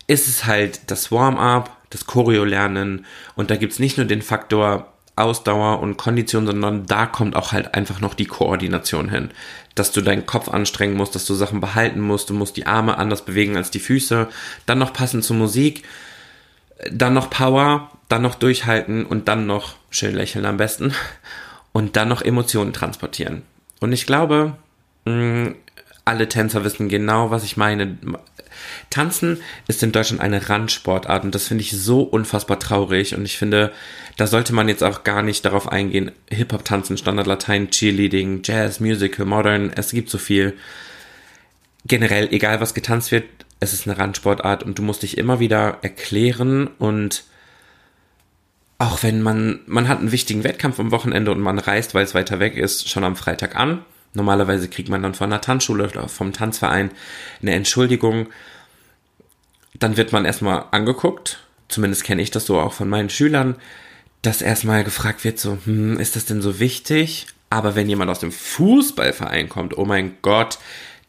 ist 0.07 0.29
es 0.29 0.45
halt 0.45 0.91
das 0.91 1.11
Warm-up, 1.11 1.75
das 1.91 2.07
Choreo-Lernen. 2.07 3.07
Und 3.35 3.51
da 3.51 3.57
gibt 3.57 3.73
es 3.73 3.79
nicht 3.79 3.97
nur 3.97 4.07
den 4.07 4.23
Faktor 4.23 4.93
Ausdauer 5.17 5.81
und 5.81 5.97
Kondition, 5.97 6.45
sondern 6.45 6.87
da 6.87 7.07
kommt 7.07 7.37
auch 7.37 7.53
halt 7.53 7.75
einfach 7.75 8.01
noch 8.01 8.15
die 8.15 8.27
Koordination 8.27 9.09
hin. 9.09 9.31
Dass 9.75 9.93
du 9.93 10.01
deinen 10.01 10.27
Kopf 10.27 10.49
anstrengen 10.49 10.97
musst, 10.97 11.15
dass 11.15 11.25
du 11.25 11.35
Sachen 11.35 11.61
behalten 11.61 12.01
musst, 12.01 12.31
du 12.31 12.35
musst 12.35 12.57
die 12.57 12.67
Arme 12.67 12.99
anders 12.99 13.25
bewegen 13.25 13.57
als 13.57 13.71
die 13.71 13.79
Füße, 13.79 14.29
dann 14.67 14.79
noch 14.79 14.93
passend 14.93 15.25
zur 15.25 15.37
Musik, 15.37 15.85
dann 16.91 17.15
noch 17.15 17.31
Power, 17.31 17.91
dann 18.09 18.23
noch 18.23 18.35
durchhalten. 18.35 19.07
Und 19.07 19.29
dann 19.29 19.47
noch 19.47 19.77
schön 19.91 20.15
lächeln 20.15 20.47
am 20.47 20.57
besten. 20.57 20.95
Und 21.73 21.97
dann 21.97 22.09
noch 22.09 22.23
Emotionen 22.23 22.73
transportieren. 22.73 23.43
Und 23.85 23.93
ich 23.93 24.07
glaube, 24.07 24.55
mm, 25.05 25.49
alle 26.07 26.27
Tänzer 26.27 26.65
wissen 26.65 26.89
genau, 26.89 27.31
was 27.31 27.45
ich 27.45 27.59
meine. 27.59 27.99
Tanzen 28.89 29.43
ist 29.69 29.83
in 29.83 29.93
Deutschland 29.93 30.23
eine 30.23 30.49
Randsportart 30.49 31.23
und 31.23 31.35
das 31.35 31.49
finde 31.49 31.61
ich 31.61 31.73
so 31.73 32.01
unfassbar 32.01 32.59
traurig 32.59 33.15
und 33.15 33.27
ich 33.27 33.37
finde, 33.37 33.73
da 34.17 34.27
sollte 34.27 34.55
man 34.55 34.69
jetzt 34.69 34.83
auch 34.83 35.05
gar 35.05 35.21
nicht 35.21 35.45
darauf 35.45 35.71
eingehen, 35.71 36.13
Hip-Hop 36.31 36.65
tanzen, 36.65 36.97
Standard 36.97 37.27
Latein, 37.27 37.69
Cheerleading, 37.69 38.41
Jazz, 38.43 38.81
Musical, 38.81 39.27
Modern, 39.27 39.71
es 39.77 39.91
gibt 39.91 40.09
so 40.09 40.17
viel. 40.17 40.55
Generell, 41.85 42.29
egal 42.33 42.63
was 42.63 42.73
getanzt 42.73 43.13
wird, 43.13 43.25
es 43.61 43.75
ist 43.75 43.87
eine 43.87 43.99
Randsportart 43.99 44.63
und 44.63 44.79
du 44.79 44.83
musst 44.83 45.03
dich 45.03 45.19
immer 45.19 45.41
wieder 45.41 45.77
erklären 45.83 46.69
und 46.79 47.25
auch 48.85 49.03
wenn 49.03 49.23
man, 49.23 49.61
man 49.67 49.89
hat 49.89 49.99
einen 49.99 50.13
wichtigen 50.13 50.45
Wettkampf 50.45 50.79
am 50.79 50.91
Wochenende 50.91 51.31
und 51.33 51.41
man 51.41 51.59
reist, 51.59 51.95
weil 51.95 52.05
es 52.05 52.15
weiter 52.15 52.41
weg 52.41 52.57
ist, 52.57 52.89
schon 52.89 53.05
am 53.05 53.17
Freitag 53.17 53.57
an. 53.57 53.85
Normalerweise 54.13 54.69
kriegt 54.69 54.89
man 54.89 55.03
dann 55.03 55.15
von 55.15 55.31
der 55.31 55.41
Tanzschule 55.41 55.89
oder 55.89 56.09
vom 56.09 56.33
Tanzverein 56.33 56.91
eine 57.43 57.55
Entschuldigung. 57.55 58.29
Dann 59.79 59.97
wird 59.97 60.13
man 60.13 60.25
erstmal 60.25 60.67
angeguckt, 60.71 61.41
zumindest 61.69 62.05
kenne 62.05 62.23
ich 62.23 62.31
das 62.31 62.47
so 62.47 62.61
auch 62.61 62.73
von 62.73 62.89
meinen 62.89 63.11
Schülern, 63.11 63.57
dass 64.23 64.41
erstmal 64.41 64.85
gefragt 64.85 65.25
wird, 65.25 65.39
so, 65.39 65.59
hm, 65.65 65.99
ist 65.99 66.17
das 66.17 66.27
denn 66.27 66.41
so 66.41 66.61
wichtig? 66.61 67.27
Aber 67.51 67.75
wenn 67.75 67.89
jemand 67.89 68.11
aus 68.11 68.21
dem 68.21 68.33
Fußballverein 68.33 69.49
kommt, 69.49 69.77
oh 69.77 69.85
mein 69.85 70.17
Gott, 70.23 70.59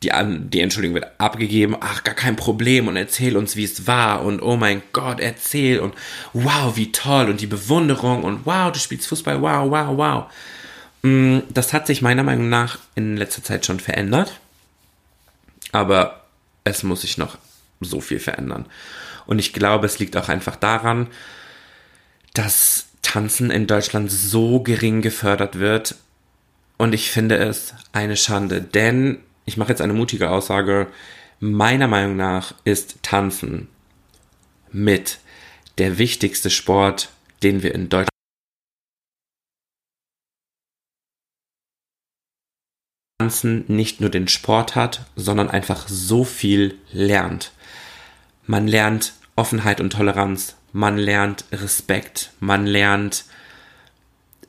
die, 0.05 0.49
die 0.49 0.61
Entschuldigung 0.61 0.95
wird 0.95 1.11
abgegeben, 1.17 1.75
ach, 1.79 2.03
gar 2.03 2.15
kein 2.15 2.35
Problem 2.35 2.87
und 2.87 2.95
erzähl 2.95 3.35
uns, 3.37 3.55
wie 3.55 3.63
es 3.63 3.87
war 3.87 4.23
und 4.23 4.41
oh 4.41 4.55
mein 4.55 4.81
Gott, 4.93 5.19
erzähl 5.19 5.79
und 5.79 5.93
wow, 6.33 6.75
wie 6.75 6.91
toll 6.91 7.29
und 7.29 7.41
die 7.41 7.47
Bewunderung 7.47 8.23
und 8.23 8.45
wow, 8.45 8.71
du 8.71 8.79
spielst 8.79 9.07
Fußball, 9.07 9.41
wow, 9.41 9.69
wow, 9.69 9.97
wow. 9.97 10.25
Mm, 11.01 11.39
das 11.49 11.73
hat 11.73 11.87
sich 11.87 12.01
meiner 12.01 12.23
Meinung 12.23 12.49
nach 12.49 12.79
in 12.95 13.17
letzter 13.17 13.43
Zeit 13.43 13.65
schon 13.65 13.79
verändert, 13.79 14.39
aber 15.71 16.25
es 16.63 16.83
muss 16.83 17.01
sich 17.01 17.17
noch 17.17 17.37
so 17.81 17.99
viel 18.01 18.19
verändern. 18.19 18.65
Und 19.25 19.39
ich 19.39 19.53
glaube, 19.53 19.87
es 19.87 19.99
liegt 19.99 20.15
auch 20.17 20.29
einfach 20.29 20.55
daran, 20.55 21.07
dass 22.33 22.87
Tanzen 23.01 23.49
in 23.49 23.67
Deutschland 23.67 24.11
so 24.11 24.61
gering 24.61 25.01
gefördert 25.01 25.59
wird. 25.59 25.95
Und 26.77 26.93
ich 26.93 27.11
finde 27.11 27.37
es 27.37 27.73
eine 27.93 28.17
Schande, 28.17 28.61
denn 28.61 29.19
ich 29.45 29.57
mache 29.57 29.69
jetzt 29.69 29.81
eine 29.81 29.93
mutige 29.93 30.29
Aussage. 30.29 30.87
Meiner 31.39 31.87
Meinung 31.87 32.15
nach 32.15 32.55
ist 32.63 33.01
Tanzen 33.03 33.67
mit 34.71 35.19
der 35.77 35.97
wichtigste 35.97 36.49
Sport, 36.49 37.09
den 37.43 37.63
wir 37.63 37.73
in 37.75 37.89
Deutschland 37.89 38.09
Tanzen 43.19 43.65
nicht 43.67 44.01
nur 44.01 44.09
den 44.09 44.27
Sport 44.27 44.75
hat, 44.75 45.05
sondern 45.15 45.49
einfach 45.49 45.87
so 45.87 46.23
viel 46.23 46.77
lernt. 46.91 47.51
Man 48.45 48.67
lernt 48.67 49.13
Offenheit 49.35 49.79
und 49.79 49.91
Toleranz, 49.91 50.55
man 50.73 50.97
lernt 50.97 51.45
Respekt, 51.51 52.31
man 52.39 52.65
lernt 52.65 53.25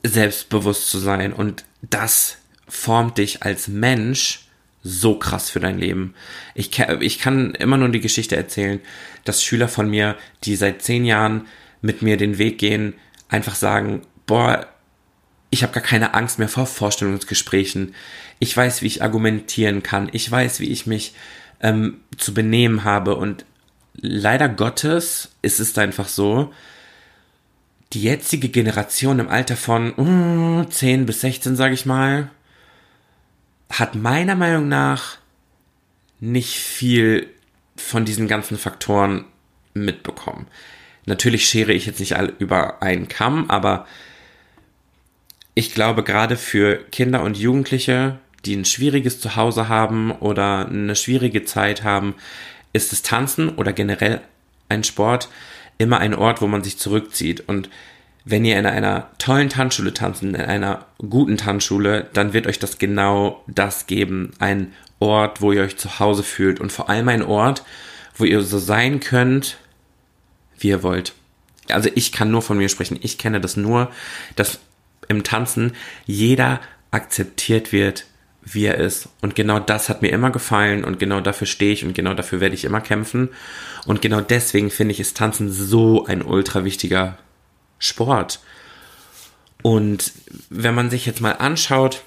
selbstbewusst 0.03 0.89
zu 0.89 0.99
sein 0.99 1.33
und 1.33 1.63
das 1.81 2.37
formt 2.67 3.17
dich 3.17 3.43
als 3.43 3.67
Mensch 3.67 4.46
so 4.87 5.19
krass 5.19 5.49
für 5.49 5.59
dein 5.59 5.77
Leben. 5.77 6.13
Ich, 6.55 6.79
ich 7.01 7.19
kann 7.19 7.53
immer 7.55 7.77
nur 7.77 7.89
die 7.89 7.99
Geschichte 7.99 8.35
erzählen, 8.35 8.79
dass 9.25 9.43
Schüler 9.43 9.67
von 9.67 9.89
mir, 9.89 10.15
die 10.43 10.55
seit 10.55 10.81
zehn 10.81 11.05
Jahren 11.05 11.47
mit 11.81 12.01
mir 12.01 12.17
den 12.17 12.37
Weg 12.37 12.57
gehen, 12.57 12.93
einfach 13.29 13.55
sagen, 13.55 14.01
boah, 14.25 14.65
ich 15.49 15.63
habe 15.63 15.73
gar 15.73 15.83
keine 15.83 16.13
Angst 16.13 16.39
mehr 16.39 16.49
vor 16.49 16.65
Vorstellungsgesprächen. 16.65 17.93
Ich 18.39 18.55
weiß, 18.55 18.81
wie 18.81 18.87
ich 18.87 19.03
argumentieren 19.03 19.83
kann. 19.83 20.09
Ich 20.11 20.29
weiß, 20.29 20.59
wie 20.59 20.69
ich 20.69 20.87
mich 20.87 21.13
ähm, 21.61 21.99
zu 22.17 22.33
benehmen 22.33 22.83
habe 22.83 23.15
und 23.15 23.45
leider 23.95 24.47
Gottes 24.47 25.31
ist 25.41 25.59
es 25.59 25.77
einfach 25.77 26.07
so, 26.07 26.53
die 27.93 28.03
jetzige 28.03 28.49
Generation 28.49 29.19
im 29.19 29.29
Alter 29.29 29.55
von 29.55 29.93
uh, 29.97 30.65
10 30.65 31.05
bis 31.05 31.21
16, 31.21 31.55
sage 31.55 31.73
ich 31.73 31.85
mal, 31.85 32.29
hat 33.69 33.95
meiner 33.95 34.35
Meinung 34.35 34.67
nach 34.67 35.17
nicht 36.19 36.57
viel 36.57 37.27
von 37.75 38.05
diesen 38.05 38.27
ganzen 38.27 38.57
Faktoren 38.57 39.25
mitbekommen. 39.73 40.47
Natürlich 41.05 41.47
schere 41.47 41.73
ich 41.73 41.85
jetzt 41.85 41.99
nicht 41.99 42.15
all 42.15 42.33
über 42.39 42.81
einen 42.81 43.07
Kamm, 43.07 43.49
aber 43.49 43.85
ich 45.53 45.73
glaube 45.73 46.03
gerade 46.03 46.35
für 46.35 46.83
Kinder 46.91 47.23
und 47.23 47.37
Jugendliche, 47.37 48.19
die 48.45 48.55
ein 48.55 48.65
schwieriges 48.65 49.19
Zuhause 49.19 49.69
haben 49.69 50.11
oder 50.11 50.67
eine 50.67 50.95
schwierige 50.95 51.45
Zeit 51.45 51.83
haben, 51.83 52.15
ist 52.73 52.91
das 52.91 53.01
Tanzen 53.01 53.49
oder 53.49 53.73
generell 53.73 54.21
ein 54.69 54.83
Sport 54.83 55.29
immer 55.77 55.99
ein 55.99 56.13
Ort, 56.13 56.41
wo 56.41 56.47
man 56.47 56.63
sich 56.63 56.77
zurückzieht. 56.77 57.47
Und 57.47 57.69
wenn 58.29 58.43
ihr 58.43 58.59
in 58.59 58.65
einer 58.65 59.09
tollen 59.19 59.47
Tanzschule 59.47 59.93
tanzt, 59.93 60.21
in 60.21 60.35
einer 60.35 60.85
guten 60.97 61.37
Tanzschule, 61.37 62.09
dann 62.11 62.33
wird 62.33 62.45
euch 62.45 62.59
das 62.59 62.77
genau 62.77 63.41
das 63.47 63.87
geben. 63.87 64.31
Ein 64.39 64.73
Ort, 64.99 65.41
wo 65.41 65.53
ihr 65.53 65.61
euch 65.61 65.77
zu 65.77 65.99
Hause 65.99 66.23
fühlt 66.23 66.59
und 66.59 66.71
vor 66.71 66.89
allem 66.89 67.07
ein 67.07 67.23
Ort, 67.23 67.63
wo 68.15 68.25
ihr 68.25 68.41
so 68.41 68.59
sein 68.59 68.99
könnt, 68.99 69.57
wie 70.59 70.67
ihr 70.67 70.83
wollt. 70.83 71.13
Also 71.69 71.89
ich 71.95 72.11
kann 72.11 72.29
nur 72.29 72.41
von 72.41 72.57
mir 72.57 72.67
sprechen. 72.67 72.99
Ich 73.01 73.17
kenne 73.17 73.39
das 73.39 73.55
nur, 73.55 73.91
dass 74.35 74.59
im 75.07 75.23
Tanzen 75.23 75.71
jeder 76.05 76.59
akzeptiert 76.91 77.71
wird, 77.71 78.07
wie 78.43 78.65
er 78.65 78.75
ist. 78.75 79.07
Und 79.21 79.35
genau 79.35 79.59
das 79.59 79.87
hat 79.87 80.01
mir 80.01 80.09
immer 80.09 80.31
gefallen 80.31 80.83
und 80.83 80.99
genau 80.99 81.21
dafür 81.21 81.47
stehe 81.47 81.71
ich 81.71 81.85
und 81.85 81.93
genau 81.93 82.13
dafür 82.13 82.41
werde 82.41 82.55
ich 82.55 82.65
immer 82.65 82.81
kämpfen. 82.81 83.29
Und 83.85 84.01
genau 84.01 84.19
deswegen 84.19 84.69
finde 84.69 84.91
ich, 84.93 84.99
ist 84.99 85.15
Tanzen 85.15 85.49
so 85.49 86.05
ein 86.05 86.21
ultra 86.21 86.65
wichtiger 86.65 87.17
Sport. 87.79 88.39
Und 89.63 90.11
wenn 90.49 90.75
man 90.75 90.89
sich 90.89 91.05
jetzt 91.05 91.21
mal 91.21 91.33
anschaut, 91.33 92.03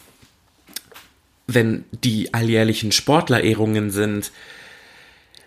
wenn 1.47 1.85
die 1.91 2.33
alljährlichen 2.33 2.93
Sportlerehrungen 2.93 3.91
sind, 3.91 4.31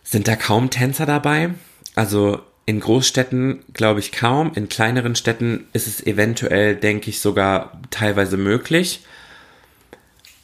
sind 0.03 0.27
da 0.27 0.35
kaum 0.35 0.69
Tänzer 0.69 1.05
dabei. 1.05 1.51
Also 1.95 2.41
in 2.65 2.79
Großstädten 2.79 3.63
glaube 3.73 3.99
ich 3.99 4.11
kaum. 4.11 4.51
In 4.53 4.69
kleineren 4.69 5.15
Städten 5.15 5.67
ist 5.73 5.87
es 5.87 6.05
eventuell, 6.05 6.75
denke 6.75 7.09
ich, 7.09 7.19
sogar 7.19 7.81
teilweise 7.89 8.37
möglich. 8.37 9.01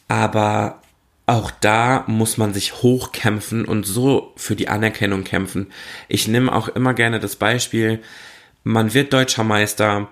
Aber 0.08 0.82
auch 1.26 1.52
da 1.52 2.04
muss 2.08 2.38
man 2.38 2.54
sich 2.54 2.82
hochkämpfen 2.82 3.66
und 3.66 3.86
so 3.86 4.34
für 4.36 4.56
die 4.56 4.68
Anerkennung 4.68 5.24
kämpfen. 5.24 5.72
Ich 6.08 6.28
nehme 6.28 6.54
auch 6.54 6.70
immer 6.70 6.94
gerne 6.94 7.20
das 7.20 7.36
Beispiel, 7.36 8.00
man 8.64 8.94
wird 8.94 9.14
deutscher 9.14 9.44
Meister 9.44 10.10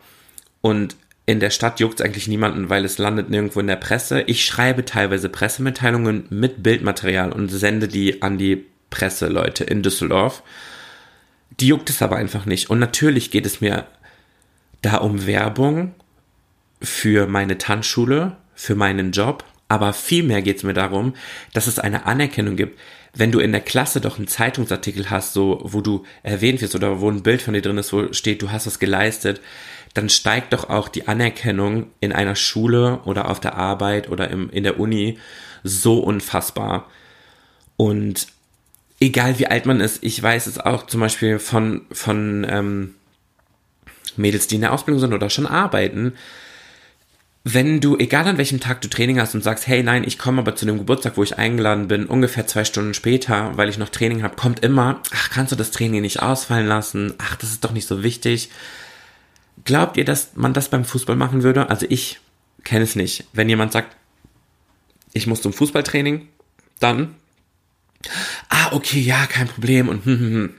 und 0.61 0.95
in 1.25 1.41
der 1.41 1.49
Stadt 1.49 1.81
juckt 1.81 1.99
es 1.99 2.05
eigentlich 2.05 2.29
niemanden, 2.29 2.69
weil 2.69 2.85
es 2.85 2.97
landet 2.97 3.29
nirgendwo 3.29 3.59
in 3.59 3.67
der 3.67 3.75
Presse. 3.75 4.21
Ich 4.21 4.45
schreibe 4.45 4.85
teilweise 4.85 5.27
Pressemitteilungen 5.27 6.25
mit 6.29 6.63
Bildmaterial 6.63 7.33
und 7.33 7.49
sende 7.49 7.89
die 7.89 8.21
an 8.21 8.37
die 8.37 8.65
Presseleute 8.89 9.65
in 9.65 9.83
Düsseldorf. 9.83 10.41
Die 11.59 11.67
juckt 11.67 11.89
es 11.89 12.01
aber 12.01 12.15
einfach 12.15 12.45
nicht. 12.45 12.69
Und 12.69 12.79
natürlich 12.79 13.29
geht 13.29 13.45
es 13.45 13.59
mir 13.59 13.85
da 14.81 14.97
um 14.97 15.25
Werbung 15.25 15.93
für 16.81 17.27
meine 17.27 17.57
Tanzschule, 17.57 18.37
für 18.55 18.75
meinen 18.75 19.11
Job. 19.11 19.43
Aber 19.67 19.91
vielmehr 19.91 20.41
geht 20.41 20.57
es 20.57 20.63
mir 20.63 20.73
darum, 20.73 21.13
dass 21.51 21.67
es 21.67 21.77
eine 21.77 22.05
Anerkennung 22.05 22.55
gibt. 22.55 22.79
Wenn 23.17 23.31
du 23.31 23.39
in 23.39 23.51
der 23.51 23.61
Klasse 23.61 23.99
doch 23.99 24.17
einen 24.17 24.27
Zeitungsartikel 24.27 25.09
hast, 25.09 25.33
so, 25.33 25.59
wo 25.63 25.81
du 25.81 26.03
erwähnt 26.21 26.61
wirst 26.61 26.75
oder 26.75 27.01
wo 27.01 27.09
ein 27.09 27.23
Bild 27.23 27.41
von 27.41 27.55
dir 27.55 27.61
drin 27.61 27.79
ist, 27.79 27.91
wo 27.91 28.13
steht, 28.13 28.43
du 28.43 28.51
hast 28.51 28.67
was 28.67 28.77
geleistet, 28.77 29.41
dann 29.95 30.09
steigt 30.09 30.53
doch 30.53 30.69
auch 30.69 30.87
die 30.87 31.07
Anerkennung 31.07 31.87
in 31.99 32.11
einer 32.11 32.35
Schule 32.35 32.99
oder 33.05 33.29
auf 33.29 33.39
der 33.39 33.55
Arbeit 33.55 34.09
oder 34.09 34.29
im, 34.29 34.51
in 34.51 34.63
der 34.63 34.79
Uni 34.79 35.17
so 35.63 35.97
unfassbar. 35.99 36.87
Und 37.75 38.27
egal 38.99 39.39
wie 39.39 39.47
alt 39.47 39.65
man 39.65 39.79
ist, 39.79 40.03
ich 40.03 40.21
weiß 40.21 40.45
es 40.45 40.59
auch 40.59 40.85
zum 40.85 40.99
Beispiel 40.99 41.39
von, 41.39 41.85
von 41.91 42.45
ähm, 42.47 42.93
Mädels, 44.15 44.47
die 44.47 44.55
in 44.55 44.61
der 44.61 44.73
Ausbildung 44.73 44.99
sind 44.99 45.13
oder 45.13 45.29
schon 45.29 45.47
arbeiten, 45.47 46.13
wenn 47.53 47.79
du, 47.79 47.97
egal 47.97 48.27
an 48.27 48.37
welchem 48.37 48.59
Tag 48.59 48.81
du 48.81 48.89
Training 48.89 49.21
hast 49.21 49.33
und 49.33 49.41
sagst, 49.41 49.67
hey 49.67 49.81
nein, 49.81 50.03
ich 50.05 50.17
komme 50.17 50.41
aber 50.41 50.57
zu 50.57 50.65
dem 50.65 50.77
Geburtstag, 50.77 51.15
wo 51.15 51.23
ich 51.23 51.37
eingeladen 51.37 51.87
bin, 51.87 52.05
ungefähr 52.05 52.45
zwei 52.45 52.65
Stunden 52.65 52.93
später, 52.93 53.55
weil 53.55 53.69
ich 53.69 53.77
noch 53.77 53.87
Training 53.87 54.21
habe, 54.21 54.35
kommt 54.35 54.65
immer, 54.65 55.01
ach, 55.13 55.29
kannst 55.29 55.53
du 55.53 55.55
das 55.55 55.71
Training 55.71 56.01
nicht 56.01 56.21
ausfallen 56.21 56.67
lassen? 56.67 57.13
Ach, 57.19 57.37
das 57.37 57.51
ist 57.51 57.63
doch 57.63 57.71
nicht 57.71 57.87
so 57.87 58.03
wichtig. 58.03 58.49
Glaubt 59.63 59.95
ihr, 59.95 60.03
dass 60.03 60.31
man 60.35 60.53
das 60.53 60.69
beim 60.69 60.83
Fußball 60.83 61.15
machen 61.15 61.43
würde? 61.43 61.69
Also 61.69 61.85
ich 61.89 62.19
kenne 62.65 62.83
es 62.83 62.97
nicht. 62.97 63.25
Wenn 63.31 63.47
jemand 63.47 63.71
sagt, 63.71 63.95
ich 65.13 65.25
muss 65.25 65.41
zum 65.41 65.53
Fußballtraining, 65.53 66.27
dann, 66.81 67.15
ah, 68.49 68.73
okay, 68.73 68.99
ja, 68.99 69.25
kein 69.25 69.47
Problem 69.47 69.87
und 69.87 70.03
hm, 70.05 70.19
hm, 70.19 70.33
hm. 70.33 70.53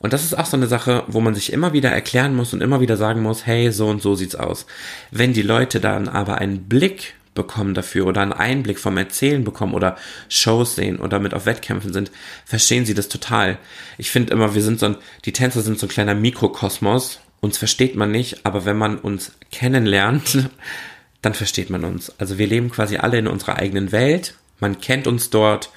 Und 0.00 0.12
das 0.12 0.24
ist 0.24 0.36
auch 0.36 0.46
so 0.46 0.56
eine 0.56 0.66
Sache, 0.66 1.04
wo 1.06 1.20
man 1.20 1.34
sich 1.34 1.52
immer 1.52 1.72
wieder 1.72 1.90
erklären 1.90 2.34
muss 2.34 2.52
und 2.52 2.62
immer 2.62 2.80
wieder 2.80 2.96
sagen 2.96 3.22
muss, 3.22 3.46
hey, 3.46 3.70
so 3.70 3.86
und 3.86 4.02
so 4.02 4.14
sieht's 4.14 4.34
aus. 4.34 4.66
Wenn 5.12 5.32
die 5.32 5.42
Leute 5.42 5.78
dann 5.78 6.08
aber 6.08 6.38
einen 6.38 6.64
Blick 6.64 7.14
bekommen 7.34 7.74
dafür 7.74 8.06
oder 8.06 8.22
einen 8.22 8.32
Einblick 8.32 8.80
vom 8.80 8.96
Erzählen 8.96 9.44
bekommen 9.44 9.74
oder 9.74 9.96
Shows 10.28 10.74
sehen 10.74 10.98
oder 10.98 11.20
mit 11.20 11.34
auf 11.34 11.46
Wettkämpfen 11.46 11.92
sind, 11.92 12.10
verstehen 12.44 12.86
sie 12.86 12.94
das 12.94 13.08
total. 13.08 13.58
Ich 13.98 14.10
finde 14.10 14.32
immer, 14.32 14.54
wir 14.54 14.62
sind 14.62 14.80
so 14.80 14.86
ein, 14.86 14.96
die 15.24 15.32
Tänzer 15.32 15.60
sind 15.60 15.78
so 15.78 15.86
ein 15.86 15.90
kleiner 15.90 16.14
Mikrokosmos 16.14 17.20
uns 17.40 17.56
versteht 17.56 17.96
man 17.96 18.10
nicht, 18.10 18.44
aber 18.44 18.64
wenn 18.64 18.76
man 18.76 18.98
uns 18.98 19.32
kennenlernt, 19.50 20.50
dann 21.22 21.34
versteht 21.34 21.70
man 21.70 21.84
uns. 21.84 22.12
Also 22.18 22.38
wir 22.38 22.46
leben 22.46 22.70
quasi 22.70 22.98
alle 22.98 23.18
in 23.18 23.26
unserer 23.26 23.56
eigenen 23.56 23.92
Welt, 23.92 24.34
man 24.60 24.80
kennt 24.80 25.06
uns 25.06 25.30
dort, 25.30 25.70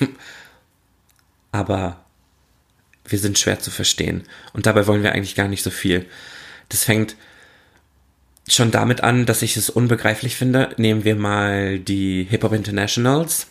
aber 1.52 2.01
wir 3.04 3.18
sind 3.18 3.38
schwer 3.38 3.58
zu 3.60 3.70
verstehen. 3.70 4.24
Und 4.52 4.66
dabei 4.66 4.86
wollen 4.86 5.02
wir 5.02 5.12
eigentlich 5.12 5.34
gar 5.34 5.48
nicht 5.48 5.62
so 5.62 5.70
viel. 5.70 6.06
Das 6.68 6.84
fängt 6.84 7.16
schon 8.48 8.70
damit 8.70 9.02
an, 9.02 9.26
dass 9.26 9.42
ich 9.42 9.56
es 9.56 9.70
unbegreiflich 9.70 10.36
finde. 10.36 10.70
Nehmen 10.76 11.04
wir 11.04 11.16
mal 11.16 11.78
die 11.78 12.26
Hip 12.28 12.42
Hop 12.44 12.52
Internationals, 12.52 13.46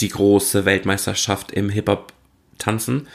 die 0.00 0.08
große 0.08 0.64
Weltmeisterschaft 0.64 1.52
im 1.52 1.70
Hip 1.70 1.88
Hop 1.88 2.12
Tanzen, 2.58 3.08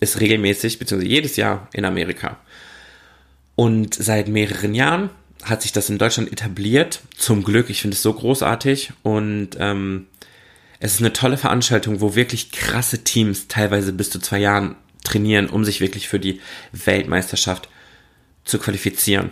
ist 0.00 0.20
regelmäßig, 0.20 0.78
beziehungsweise 0.78 1.10
jedes 1.10 1.36
Jahr 1.36 1.68
in 1.72 1.84
Amerika. 1.84 2.38
Und 3.56 3.94
seit 3.94 4.28
mehreren 4.28 4.74
Jahren 4.74 5.10
hat 5.42 5.62
sich 5.62 5.72
das 5.72 5.90
in 5.90 5.98
Deutschland 5.98 6.32
etabliert. 6.32 7.00
Zum 7.16 7.42
Glück, 7.42 7.70
ich 7.70 7.82
finde 7.82 7.96
es 7.96 8.02
so 8.02 8.12
großartig. 8.12 8.92
Und 9.02 9.50
ähm, 9.58 10.06
es 10.80 10.94
ist 10.94 11.00
eine 11.00 11.12
tolle 11.12 11.36
Veranstaltung, 11.36 12.00
wo 12.00 12.14
wirklich 12.14 12.52
krasse 12.52 13.02
Teams 13.02 13.48
teilweise 13.48 13.92
bis 13.92 14.10
zu 14.10 14.20
zwei 14.20 14.38
Jahren 14.38 14.76
trainieren, 15.04 15.48
um 15.48 15.64
sich 15.64 15.80
wirklich 15.80 16.08
für 16.08 16.20
die 16.20 16.40
Weltmeisterschaft 16.72 17.68
zu 18.44 18.58
qualifizieren. 18.58 19.30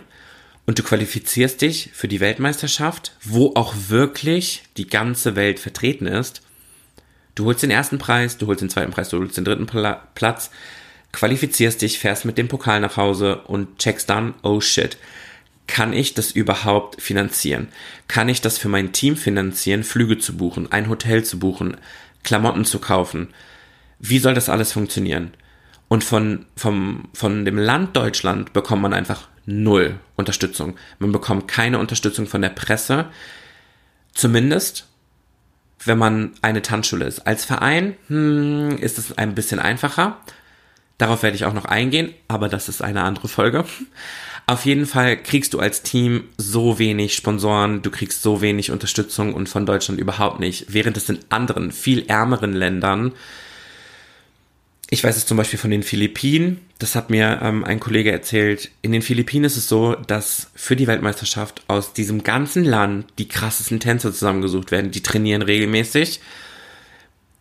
Und 0.65 0.79
du 0.79 0.83
qualifizierst 0.83 1.61
dich 1.61 1.91
für 1.93 2.07
die 2.07 2.19
Weltmeisterschaft, 2.19 3.13
wo 3.23 3.53
auch 3.55 3.73
wirklich 3.87 4.63
die 4.75 4.87
ganze 4.87 5.35
Welt 5.35 5.59
vertreten 5.59 6.07
ist. 6.07 6.41
Du 7.35 7.45
holst 7.45 7.63
den 7.63 7.71
ersten 7.71 7.99
Preis, 7.99 8.37
du 8.37 8.47
holst 8.47 8.61
den 8.61 8.69
zweiten 8.69 8.91
Preis, 8.91 9.09
du 9.09 9.19
holst 9.19 9.37
den 9.37 9.45
dritten 9.45 9.67
Platz 10.15 10.49
qualifizierst 11.11 11.81
dich, 11.81 11.99
fährst 11.99 12.25
mit 12.25 12.37
dem 12.37 12.47
Pokal 12.47 12.79
nach 12.79 12.97
Hause 12.97 13.41
und 13.43 13.79
checkst 13.79 14.09
dann, 14.09 14.35
oh 14.43 14.61
shit, 14.61 14.97
kann 15.65 15.91
ich 15.91 16.13
das 16.13 16.31
überhaupt 16.31 17.01
finanzieren? 17.01 17.67
Kann 18.07 18.29
ich 18.29 18.41
das 18.41 18.57
für 18.57 18.69
mein 18.69 18.93
Team 18.93 19.17
finanzieren, 19.17 19.83
Flüge 19.83 20.17
zu 20.17 20.37
buchen, 20.37 20.71
ein 20.71 20.89
Hotel 20.89 21.23
zu 21.23 21.39
buchen, 21.39 21.77
Klamotten 22.23 22.65
zu 22.65 22.79
kaufen? 22.79 23.29
Wie 23.99 24.19
soll 24.19 24.33
das 24.33 24.49
alles 24.49 24.71
funktionieren? 24.71 25.33
Und 25.89 26.03
von, 26.03 26.45
vom, 26.55 27.05
von 27.13 27.45
dem 27.45 27.57
Land 27.57 27.95
Deutschland 27.95 28.53
bekommt 28.53 28.81
man 28.81 28.93
einfach 28.93 29.27
null 29.45 29.99
Unterstützung. 30.15 30.75
Man 30.99 31.11
bekommt 31.11 31.47
keine 31.47 31.79
Unterstützung 31.79 32.27
von 32.27 32.41
der 32.41 32.49
Presse. 32.49 33.05
Zumindest, 34.13 34.87
wenn 35.85 35.97
man 35.97 36.31
eine 36.41 36.61
Tanzschule 36.61 37.05
ist. 37.05 37.25
Als 37.25 37.45
Verein 37.45 37.95
hm, 38.07 38.77
ist 38.77 38.97
es 38.97 39.17
ein 39.17 39.35
bisschen 39.35 39.59
einfacher. 39.59 40.17
Darauf 40.97 41.23
werde 41.23 41.35
ich 41.35 41.45
auch 41.45 41.53
noch 41.53 41.65
eingehen, 41.65 42.13
aber 42.27 42.49
das 42.49 42.69
ist 42.69 42.81
eine 42.81 43.03
andere 43.03 43.27
Folge. 43.27 43.63
Auf 44.47 44.65
jeden 44.65 44.85
Fall 44.85 45.21
kriegst 45.21 45.53
du 45.53 45.59
als 45.59 45.83
Team 45.83 46.23
so 46.37 46.79
wenig 46.79 47.15
Sponsoren, 47.15 47.81
du 47.81 47.91
kriegst 47.91 48.23
so 48.23 48.41
wenig 48.41 48.71
Unterstützung 48.71 49.33
und 49.33 49.49
von 49.49 49.65
Deutschland 49.65 49.99
überhaupt 49.99 50.39
nicht, 50.39 50.73
während 50.73 50.97
es 50.97 51.09
in 51.09 51.19
anderen, 51.29 51.71
viel 51.71 52.05
ärmeren 52.07 52.53
Ländern, 52.53 53.11
ich 54.89 55.03
weiß 55.03 55.17
es 55.17 55.25
zum 55.25 55.37
Beispiel 55.37 55.59
von 55.59 55.71
den 55.71 55.83
Philippinen, 55.83 56.61
das 56.79 56.95
hat 56.95 57.09
mir 57.09 57.39
ähm, 57.41 57.65
ein 57.65 57.79
Kollege 57.79 58.11
erzählt, 58.11 58.71
in 58.81 58.93
den 58.93 59.01
Philippinen 59.01 59.43
ist 59.43 59.57
es 59.57 59.67
so, 59.67 59.95
dass 59.95 60.49
für 60.55 60.77
die 60.77 60.87
Weltmeisterschaft 60.87 61.63
aus 61.67 61.91
diesem 61.91 62.23
ganzen 62.23 62.63
Land 62.63 63.07
die 63.17 63.27
krassesten 63.27 63.81
Tänzer 63.81 64.13
zusammengesucht 64.13 64.71
werden, 64.71 64.91
die 64.91 65.03
trainieren 65.03 65.41
regelmäßig, 65.41 66.21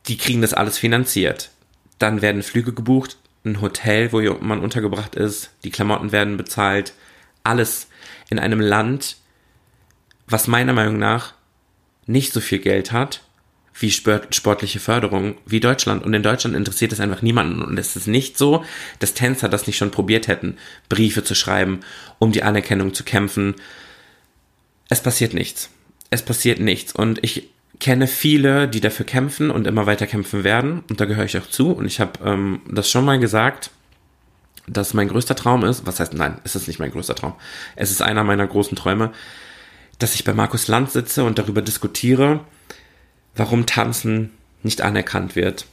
die 0.09 0.17
kriegen 0.17 0.43
das 0.43 0.55
alles 0.55 0.77
finanziert. 0.77 1.51
Dann 1.99 2.21
werden 2.21 2.43
Flüge 2.43 2.73
gebucht, 2.73 3.17
ein 3.45 3.61
Hotel, 3.61 4.11
wo 4.11 4.21
man 4.41 4.61
untergebracht 4.61 5.15
ist, 5.15 5.51
die 5.63 5.71
Klamotten 5.71 6.11
werden 6.11 6.37
bezahlt, 6.37 6.95
alles 7.45 7.87
in 8.29 8.41
einem 8.41 8.61
Land, 8.61 9.19
was 10.27 10.49
meiner 10.49 10.73
Meinung 10.73 10.99
nach 10.99 11.35
nicht 12.07 12.33
so 12.33 12.41
viel 12.41 12.59
Geld 12.59 12.91
hat 12.91 13.23
wie 13.79 13.91
sportliche 13.91 14.81
Förderung 14.81 15.37
wie 15.45 15.61
Deutschland. 15.61 16.05
Und 16.05 16.15
in 16.15 16.23
Deutschland 16.23 16.57
interessiert 16.57 16.93
es 16.93 17.01
einfach 17.01 17.23
niemanden. 17.23 17.63
Und 17.63 17.79
es 17.79 17.95
ist 17.97 18.07
nicht 18.07 18.39
so, 18.39 18.65
dass 19.01 19.15
Tänzer 19.15 19.49
das 19.49 19.67
nicht 19.67 19.77
schon 19.77 19.91
probiert 19.91 20.29
hätten, 20.29 20.57
Briefe 20.89 21.25
zu 21.25 21.35
schreiben, 21.35 21.81
um 22.19 22.33
die 22.33 22.43
Anerkennung 22.43 22.95
zu 22.95 23.05
kämpfen. 23.05 23.55
Es 24.89 25.03
passiert 25.03 25.35
nichts. 25.35 25.69
Es 26.11 26.23
passiert 26.23 26.59
nichts. 26.59 26.93
Und 26.95 27.23
ich 27.23 27.51
kenne 27.79 28.07
viele, 28.07 28.69
die 28.69 28.81
dafür 28.81 29.05
kämpfen 29.05 29.51
und 29.51 29.67
immer 29.67 29.87
weiter 29.87 30.07
kämpfen 30.07 30.43
werden. 30.43 30.83
Und 30.89 31.01
da 31.01 31.05
gehöre 31.05 31.27
ich 31.27 31.37
auch 31.37 31.49
zu. 31.49 31.73
Und 31.73 31.85
ich 31.85 32.01
habe 32.01 32.13
ähm, 32.25 32.63
das 32.71 32.91
schon 32.91 33.05
mal 33.05 33.19
gesagt, 33.19 33.71
dass 34.67 34.95
mein 34.95 35.09
größter 35.09 35.37
Traum 35.37 35.65
ist. 35.65 35.87
Was 35.87 36.01
heißt, 36.01 36.15
nein, 36.15 36.39
es 36.45 36.57
ist 36.57 36.67
nicht 36.67 36.79
mein 36.79 36.93
größter 36.93 37.15
Traum. 37.15 37.35
Es 37.77 37.91
ist 37.91 38.01
einer 38.01 38.25
meiner 38.25 38.47
großen 38.47 38.77
Träume, 38.77 39.13
dass 39.99 40.15
ich 40.15 40.25
bei 40.25 40.33
Markus 40.33 40.67
Land 40.69 40.91
sitze 40.91 41.25
und 41.25 41.39
darüber 41.39 41.61
diskutiere, 41.61 42.41
warum 43.37 43.67
Tanzen 43.67 44.33
nicht 44.63 44.81
anerkannt 44.83 45.37
wird 45.37 45.67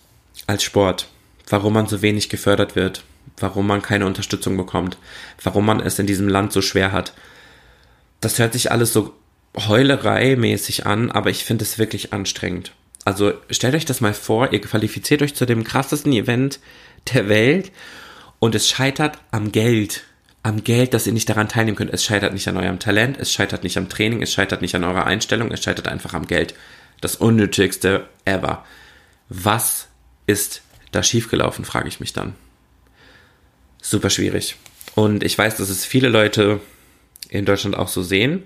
als 0.48 0.64
Sport. 0.64 1.08
Warum 1.50 1.74
man 1.74 1.88
so 1.88 2.02
wenig 2.02 2.30
gefördert 2.30 2.76
wird. 2.76 3.04
Warum 3.38 3.68
man 3.68 3.82
keine 3.82 4.06
Unterstützung 4.06 4.58
bekommt. 4.58 4.98
Warum 5.42 5.66
man 5.66 5.80
es 5.80 6.00
in 6.00 6.08
diesem 6.08 6.28
Land 6.28 6.54
so 6.54 6.62
schwer 6.62 6.92
hat. 6.92 7.14
Das 8.22 8.40
hört 8.40 8.54
sich 8.54 8.72
alles 8.72 8.94
so 8.94 9.14
Heulerei 9.56 10.36
mäßig 10.36 10.88
an, 10.88 11.12
aber 11.12 11.30
ich 11.30 11.44
finde 11.44 11.64
es 11.64 11.78
wirklich 11.78 12.12
anstrengend. 12.12 12.72
Also 13.06 13.34
stellt 13.52 13.76
euch 13.76 13.86
das 13.86 14.02
mal 14.02 14.14
vor, 14.14 14.52
ihr 14.52 14.62
qualifiziert 14.62 15.22
euch 15.22 15.36
zu 15.36 15.46
dem 15.46 15.64
krassesten 15.64 16.12
Event 16.14 16.60
der 17.14 17.30
Welt 17.30 17.72
und 18.40 18.56
es 18.56 18.68
scheitert 18.68 19.20
am 19.32 19.52
Geld. 19.52 20.06
am 20.46 20.64
Geld, 20.64 20.94
dass 20.94 21.08
ihr 21.08 21.14
nicht 21.14 21.30
daran 21.30 21.48
teilnehmen 21.48 21.78
könnt. 21.78 21.94
Es 21.94 22.04
scheitert 22.04 22.34
nicht 22.34 22.48
an 22.50 22.58
eurem 22.58 22.80
Talent, 22.80 23.18
es 23.18 23.32
scheitert 23.32 23.64
nicht 23.64 23.78
am 23.78 23.88
Training, 23.88 24.22
es 24.22 24.34
scheitert 24.34 24.62
nicht 24.62 24.76
an 24.76 24.84
eurer 24.84 25.06
Einstellung, 25.06 25.52
es 25.52 25.64
scheitert 25.64 25.88
einfach 25.88 26.14
am 26.14 26.28
Geld. 26.28 26.54
Das 27.02 27.16
unnötigste 27.16 28.08
ever. 28.26 28.66
Was 29.30 29.88
ist 30.26 30.62
da 30.92 31.04
schiefgelaufen, 31.04 31.66
frage 31.66 31.88
ich 31.88 32.00
mich 32.00 32.14
dann. 32.14 32.36
Super 33.82 34.10
schwierig. 34.10 34.56
Und 34.96 35.24
ich 35.24 35.38
weiß, 35.38 35.58
dass 35.58 35.70
es 35.70 35.86
viele 35.86 36.10
Leute 36.10 36.62
in 37.30 37.46
Deutschland 37.46 37.76
auch 37.76 37.88
so 37.88 38.04
sehen. 38.04 38.44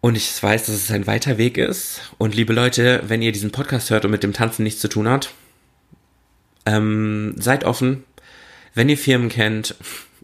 Und 0.00 0.16
ich 0.16 0.40
weiß, 0.40 0.66
dass 0.66 0.74
es 0.74 0.90
ein 0.90 1.06
weiter 1.06 1.38
Weg 1.38 1.58
ist. 1.58 2.00
Und 2.18 2.34
liebe 2.34 2.52
Leute, 2.52 3.02
wenn 3.06 3.22
ihr 3.22 3.32
diesen 3.32 3.52
Podcast 3.52 3.90
hört 3.90 4.04
und 4.04 4.10
mit 4.10 4.22
dem 4.22 4.32
Tanzen 4.32 4.62
nichts 4.62 4.80
zu 4.80 4.88
tun 4.88 5.08
hat, 5.08 5.32
ähm, 6.66 7.34
seid 7.38 7.64
offen. 7.64 8.04
Wenn 8.74 8.88
ihr 8.88 8.98
Firmen 8.98 9.28
kennt, 9.28 9.74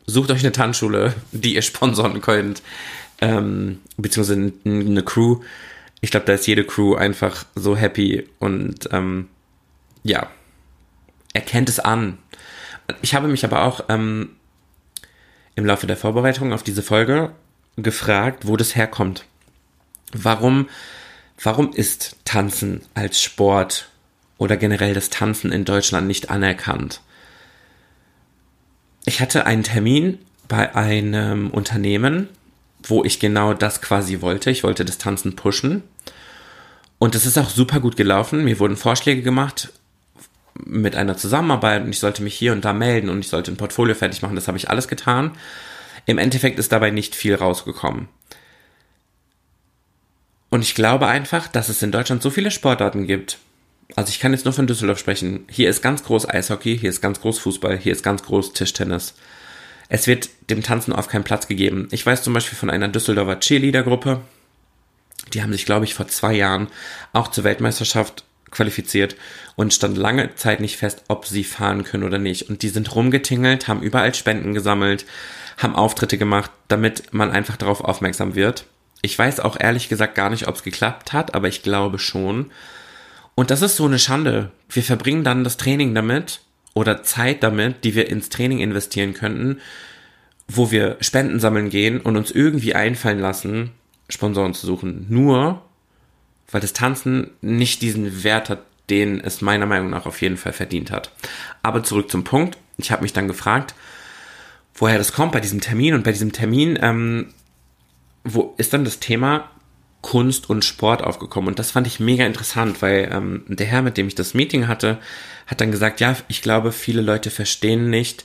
sucht 0.07 0.31
euch 0.31 0.41
eine 0.41 0.53
Tanzschule, 0.53 1.15
die 1.33 1.55
ihr 1.55 1.62
sponsern 1.62 2.21
könnt. 2.21 2.62
Ähm, 3.21 3.81
beziehungsweise 3.97 4.53
eine 4.65 5.03
Crew. 5.05 5.41
Ich 6.03 6.11
glaube, 6.11 6.27
da 6.27 6.35
ist 6.35 6.47
jede 6.47 6.65
Crew 6.65 6.95
einfach 6.97 7.47
so 7.55 7.77
happy 7.77 8.29
und 8.41 8.88
ähm, 8.91 9.29
ja, 10.03 10.29
erkennt 11.33 11.69
es 11.69 11.79
an. 11.79 12.19
Ich 13.03 13.15
habe 13.15 13.29
mich 13.29 13.45
aber 13.45 13.62
auch 13.62 13.85
ähm, 13.88 14.31
im 15.55 15.65
Laufe 15.65 15.87
der 15.87 15.97
Vorbereitung 15.97 16.53
auf 16.53 16.65
diese 16.65 16.83
Folge 16.83 17.33
gefragt, 17.77 18.49
wo 18.49 18.57
das 18.57 18.75
herkommt. 18.75 19.25
Warum, 20.12 20.69
warum 21.41 21.73
ist 21.73 22.17
Tanzen 22.25 22.83
als 22.95 23.23
Sport 23.23 23.88
oder 24.38 24.57
generell 24.57 24.95
das 24.95 25.09
Tanzen 25.09 25.53
in 25.53 25.65
Deutschland 25.65 26.09
nicht 26.09 26.31
anerkannt? 26.31 27.01
Ich 29.05 29.21
hatte 29.21 29.47
einen 29.47 29.62
Termin 29.62 30.19
bei 30.49 30.75
einem 30.75 31.51
Unternehmen, 31.51 32.29
wo 32.85 33.05
ich 33.05 33.21
genau 33.21 33.55
das 33.55 33.81
quasi 33.81 34.21
wollte. 34.21 34.51
Ich 34.51 34.64
wollte 34.64 34.85
das 34.85 34.99
Tanzen 34.99 35.37
pushen. 35.37 35.83
Und 36.99 37.14
es 37.14 37.27
ist 37.27 37.38
auch 37.38 37.51
super 37.51 37.81
gut 37.81 37.97
gelaufen. 37.97 38.45
Mir 38.45 38.59
wurden 38.59 38.77
Vorschläge 38.77 39.23
gemacht 39.23 39.73
mit 40.64 40.95
einer 40.95 41.16
Zusammenarbeit 41.16 41.83
und 41.83 41.90
ich 41.90 41.99
sollte 41.99 42.23
mich 42.23 42.35
hier 42.35 42.53
und 42.53 42.64
da 42.64 42.73
melden 42.73 43.09
und 43.09 43.21
ich 43.21 43.29
sollte 43.29 43.51
ein 43.51 43.57
Portfolio 43.57 43.95
fertig 43.95 44.23
machen. 44.23 44.37
Das 44.37 44.49
habe 44.49 44.59
ich 44.59 44.71
alles 44.71 44.87
getan. 44.87 45.33
Im 46.07 46.18
Endeffekt 46.18 46.59
ist 46.59 46.73
dabei 46.73 46.90
nicht 46.90 47.14
viel 47.14 47.35
rausgekommen. 47.35 48.09
Und 50.51 50.62
ich 50.62 50.75
glaube 50.75 51.07
einfach, 51.07 51.49
dass 51.49 51.68
es 51.68 51.83
in 51.83 51.92
Deutschland 51.92 52.23
so 52.23 52.31
viele 52.31 52.51
Sportarten 52.51 53.07
gibt. 53.07 53.38
Also 53.97 54.11
ich 54.11 54.21
kann 54.21 54.33
jetzt 54.33 54.45
nur 54.45 54.55
von 54.55 54.66
Düsseldorf 54.66 54.99
sprechen. 54.99 55.45
Hier 55.51 55.71
ist 55.71 55.83
ganz 55.83 56.03
groß 56.05 56.29
Eishockey, 56.29 56.79
hier 56.79 56.90
ist 56.90 57.01
ganz 57.01 57.21
groß 57.21 57.38
Fußball, 57.38 57.79
hier 57.79 57.92
ist 57.92 58.03
ganz 58.03 58.23
groß 58.23 58.53
Tischtennis. 58.53 59.14
Es 59.94 60.07
wird 60.07 60.31
dem 60.48 60.62
Tanzen 60.62 60.94
auf 60.94 61.09
keinen 61.09 61.22
Platz 61.22 61.48
gegeben. 61.48 61.87
Ich 61.90 62.07
weiß 62.07 62.22
zum 62.22 62.33
Beispiel 62.33 62.57
von 62.57 62.70
einer 62.70 62.88
Düsseldorfer 62.88 63.38
Cheerleader-Gruppe. 63.40 64.22
Die 65.35 65.42
haben 65.42 65.52
sich, 65.52 65.66
glaube 65.66 65.85
ich, 65.85 65.92
vor 65.92 66.09
zwei 66.09 66.33
Jahren 66.33 66.68
auch 67.12 67.28
zur 67.28 67.44
Weltmeisterschaft 67.44 68.24
qualifiziert 68.50 69.16
und 69.55 69.74
stand 69.74 69.98
lange 69.98 70.35
Zeit 70.35 70.61
nicht 70.61 70.78
fest, 70.78 71.05
ob 71.09 71.26
sie 71.26 71.44
fahren 71.44 71.85
können 71.85 72.05
oder 72.05 72.16
nicht. 72.16 72.48
Und 72.48 72.62
die 72.62 72.70
sind 72.70 72.94
rumgetingelt, 72.94 73.68
haben 73.68 73.83
überall 73.83 74.14
Spenden 74.14 74.55
gesammelt, 74.55 75.05
haben 75.59 75.76
Auftritte 75.76 76.16
gemacht, 76.16 76.50
damit 76.68 77.12
man 77.12 77.31
einfach 77.31 77.59
darauf 77.59 77.83
aufmerksam 77.83 78.35
wird. 78.35 78.64
Ich 79.02 79.18
weiß 79.18 79.40
auch 79.40 79.61
ehrlich 79.61 79.90
gesagt 79.90 80.14
gar 80.14 80.31
nicht, 80.31 80.48
ob 80.48 80.55
es 80.55 80.62
geklappt 80.62 81.12
hat, 81.12 81.35
aber 81.35 81.48
ich 81.48 81.62
glaube 81.62 81.98
schon. 81.98 82.50
Und 83.35 83.50
das 83.50 83.61
ist 83.61 83.76
so 83.76 83.85
eine 83.85 83.98
Schande. 83.98 84.52
Wir 84.70 84.85
verbringen 84.85 85.22
dann 85.22 85.44
das 85.44 85.59
Training 85.59 85.94
damit 85.94 86.40
oder 86.74 87.02
Zeit 87.02 87.42
damit, 87.42 87.85
die 87.85 87.94
wir 87.94 88.08
ins 88.08 88.28
Training 88.28 88.61
investieren 88.61 89.14
könnten, 89.14 89.61
wo 90.48 90.70
wir 90.70 90.96
Spenden 91.00 91.40
sammeln 91.40 91.70
gehen 91.70 92.00
und 92.00 92.16
uns 92.16 92.30
irgendwie 92.30 92.74
einfallen 92.74 93.18
lassen, 93.18 93.70
Sponsoren 94.08 94.54
zu 94.54 94.66
suchen. 94.66 95.06
Nur, 95.08 95.62
weil 96.50 96.61
das 96.61 96.72
Tanzen 96.72 97.30
nicht 97.40 97.82
diesen 97.82 98.24
Wert 98.24 98.50
hat, 98.50 98.62
den 98.90 99.20
es 99.20 99.40
meiner 99.40 99.66
Meinung 99.66 99.90
nach 99.90 100.06
auf 100.06 100.20
jeden 100.20 100.37
Fall 100.37 100.52
verdient 100.52 100.90
hat. 100.90 101.12
Aber 101.62 101.82
zurück 101.82 102.11
zum 102.11 102.24
Punkt. 102.24 102.58
Ich 102.78 102.90
habe 102.90 103.02
mich 103.02 103.12
dann 103.12 103.28
gefragt, 103.28 103.74
woher 104.74 104.98
das 104.98 105.12
kommt 105.12 105.32
bei 105.32 105.40
diesem 105.40 105.61
Termin. 105.61 105.94
Und 105.94 106.04
bei 106.04 106.12
diesem 106.12 106.32
Termin, 106.32 106.78
ähm, 106.80 107.28
wo 108.24 108.54
ist 108.58 108.72
dann 108.72 108.85
das 108.85 108.98
Thema 108.98 109.50
Kunst 110.03 110.51
und 110.51 110.65
Sport 110.65 111.03
aufgekommen. 111.03 111.49
Und 111.49 111.59
das 111.59 111.71
fand 111.71 111.87
ich 111.87 112.01
mega 112.01 112.27
interessant, 112.27 112.83
weil 112.83 113.09
ähm, 113.11 113.45
der 113.47 113.67
Herr, 113.67 113.83
mit 113.83 113.97
dem 113.97 114.09
ich 114.09 114.15
das 114.15 114.35
Meeting 114.35 114.69
hatte, 114.69 114.99
hat 115.47 115.61
dann 115.61 115.71
gesagt, 115.71 116.01
ja, 116.01 116.17
ich 116.29 116.43
glaube, 116.43 116.73
viele 116.73 117.03
Leute 117.03 117.31
verstehen 117.31 117.88
nicht, 117.88 118.25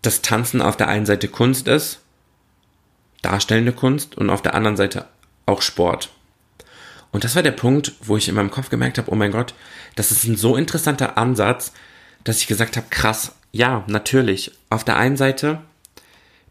dass 0.00 0.22
Tanzen 0.22 0.62
auf 0.62 0.76
der 0.76 0.88
einen 0.88 1.06
Seite 1.06 1.28
Kunst 1.28 1.66
ist, 1.66 2.00
darstellende 3.22 3.72
Kunst, 3.72 4.16
und 4.16 4.30
auf 4.30 4.42
der 4.42 4.54
anderen 4.54 4.76
Seite 4.76 5.06
auch 5.46 5.60
Sport. 5.60 6.10
Und 7.10 7.24
das 7.24 7.34
war 7.36 7.42
der 7.42 7.52
Punkt, 7.52 7.92
wo 8.00 8.16
ich 8.16 8.28
in 8.28 8.34
meinem 8.34 8.50
Kopf 8.50 8.70
gemerkt 8.70 8.98
habe, 8.98 9.10
oh 9.10 9.14
mein 9.14 9.32
Gott, 9.32 9.54
das 9.96 10.10
ist 10.10 10.24
ein 10.24 10.36
so 10.36 10.56
interessanter 10.56 11.16
Ansatz, 11.16 11.72
dass 12.22 12.40
ich 12.40 12.46
gesagt 12.46 12.76
habe, 12.76 12.86
krass, 12.90 13.34
ja, 13.52 13.84
natürlich. 13.86 14.52
Auf 14.70 14.84
der 14.84 14.96
einen 14.96 15.16
Seite 15.16 15.60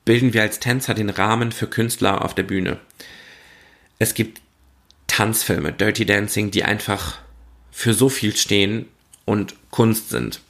bilden 0.05 0.33
wir 0.33 0.41
als 0.41 0.59
Tänzer 0.59 0.93
den 0.93 1.09
Rahmen 1.09 1.51
für 1.51 1.67
Künstler 1.67 2.23
auf 2.23 2.33
der 2.33 2.43
Bühne. 2.43 2.79
Es 3.99 4.13
gibt 4.13 4.41
Tanzfilme, 5.07 5.71
Dirty 5.71 6.05
Dancing, 6.05 6.51
die 6.51 6.63
einfach 6.63 7.19
für 7.71 7.93
so 7.93 8.09
viel 8.09 8.35
stehen 8.35 8.87
und 9.25 9.55
Kunst 9.71 10.09
sind. 10.09 10.41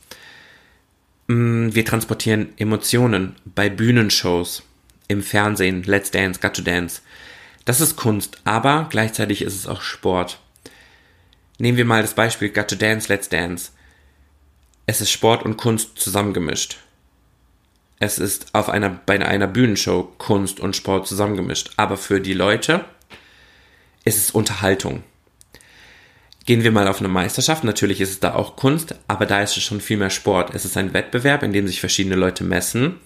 Mm, 1.28 1.70
wir 1.74 1.86
transportieren 1.86 2.54
Emotionen 2.58 3.36
bei 3.46 3.70
Bühnenshows, 3.70 4.64
im 5.08 5.22
Fernsehen, 5.22 5.84
Let's 5.84 6.12
Dance, 6.12 6.40
Got 6.40 6.56
to 6.56 6.62
Dance. 6.62 7.02
Das 7.66 7.82
ist 7.82 7.96
Kunst, 7.96 8.38
aber 8.44 8.88
gleichzeitig 8.90 9.42
ist 9.42 9.56
es 9.56 9.68
auch 9.68 9.82
Sport. 9.82 10.40
Nehmen 11.60 11.78
wir 11.78 11.86
mal 11.86 12.02
das 12.02 12.14
Beispiel 12.14 12.50
Got 12.50 12.70
to 12.70 12.76
Dance, 12.76 13.08
Let's 13.12 13.30
Dance. 13.30 13.72
Es 14.86 15.00
ist 15.00 15.12
Sport 15.12 15.44
und 15.44 15.56
Kunst 15.56 15.98
zusammengemischt. 15.98 16.78
Es 18.00 18.20
ist 18.20 18.54
auf 18.54 18.70
einer, 18.70 18.90
bei 18.90 19.26
einer 19.26 19.48
Bühnenshow 19.48 20.12
Kunst 20.18 20.60
und 20.60 20.76
Sport 20.76 21.08
zusammengemischt. 21.08 21.72
Aber 21.78 21.96
für 21.96 22.20
die 22.20 22.34
Leute 22.34 22.84
ist 24.04 24.18
es 24.18 24.32
Unterhaltung. 24.32 25.04
Gehen 26.46 26.64
wir 26.64 26.72
mal 26.72 26.88
auf 26.88 27.00
eine 27.00 27.08
Meisterschaft. 27.08 27.64
Natürlich 27.64 28.02
ist 28.02 28.12
es 28.12 28.20
da 28.20 28.36
auch 28.36 28.58
Kunst, 28.58 28.96
aber 29.08 29.26
da 29.26 29.42
ist 29.42 29.56
es 29.56 29.64
schon 29.64 29.80
viel 29.80 29.98
mehr 29.98 30.10
Sport. 30.10 30.54
Es 30.54 30.66
ist 30.66 30.76
ein 30.76 30.94
Wettbewerb, 30.94 31.42
in 31.44 31.54
dem 31.54 31.68
sich 31.68 31.80
verschiedene 31.80 32.16
Leute 32.16 32.44
messen 32.44 33.00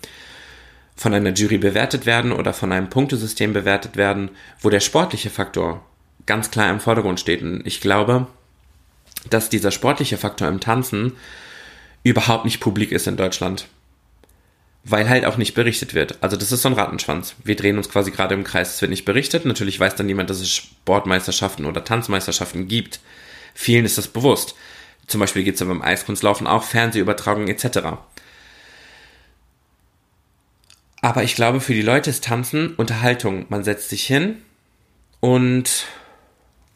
von 0.97 1.13
einer 1.13 1.31
Jury 1.31 1.59
bewertet 1.59 2.05
werden 2.05 2.31
oder 2.31 2.53
von 2.53 2.71
einem 2.71 2.89
Punktesystem 2.89 3.53
bewertet 3.53 3.95
werden, 3.95 4.31
wo 4.59 4.69
der 4.69 4.79
sportliche 4.79 5.29
Faktor 5.29 5.85
ganz 6.25 6.49
klar 6.49 6.71
im 6.71 6.79
Vordergrund 6.79 7.19
steht. 7.19 7.43
Und 7.43 7.65
ich 7.65 7.79
glaube, 7.79 8.27
dass 9.29 9.49
dieser 9.49 9.71
sportliche 9.71 10.17
Faktor 10.17 10.47
im 10.47 10.59
Tanzen 10.59 11.13
überhaupt 12.03 12.45
nicht 12.45 12.59
publik 12.59 12.91
ist 12.91 13.07
in 13.07 13.15
Deutschland. 13.15 13.67
Weil 14.83 15.09
halt 15.09 15.25
auch 15.25 15.37
nicht 15.37 15.53
berichtet 15.53 15.93
wird. 15.93 16.17
Also 16.21 16.37
das 16.37 16.51
ist 16.51 16.61
so 16.61 16.69
ein 16.69 16.75
Rattenschwanz. 16.75 17.35
Wir 17.43 17.55
drehen 17.55 17.77
uns 17.77 17.89
quasi 17.89 18.11
gerade 18.11 18.35
im 18.35 18.43
Kreis. 18.43 18.75
Es 18.75 18.81
wird 18.81 18.91
nicht 18.91 19.05
berichtet. 19.05 19.45
Natürlich 19.45 19.79
weiß 19.79 19.95
dann 19.95 20.05
niemand, 20.05 20.29
dass 20.29 20.39
es 20.39 20.49
Sportmeisterschaften 20.49 21.65
oder 21.65 21.83
Tanzmeisterschaften 21.83 22.67
gibt. 22.67 22.99
Vielen 23.53 23.85
ist 23.85 23.97
das 23.97 24.07
bewusst. 24.07 24.55
Zum 25.07 25.19
Beispiel 25.19 25.43
gibt 25.43 25.55
es 25.55 25.61
ja 25.61 25.67
beim 25.67 25.81
Eiskunstlaufen 25.81 26.47
auch 26.47 26.63
Fernsehübertragungen 26.63 27.49
etc. 27.49 27.79
Aber 31.01 31.23
ich 31.23 31.35
glaube, 31.35 31.61
für 31.61 31.73
die 31.73 31.81
Leute 31.81 32.09
ist 32.09 32.23
Tanzen 32.23 32.75
Unterhaltung. 32.75 33.45
Man 33.49 33.63
setzt 33.63 33.89
sich 33.89 34.05
hin 34.05 34.41
und 35.19 35.85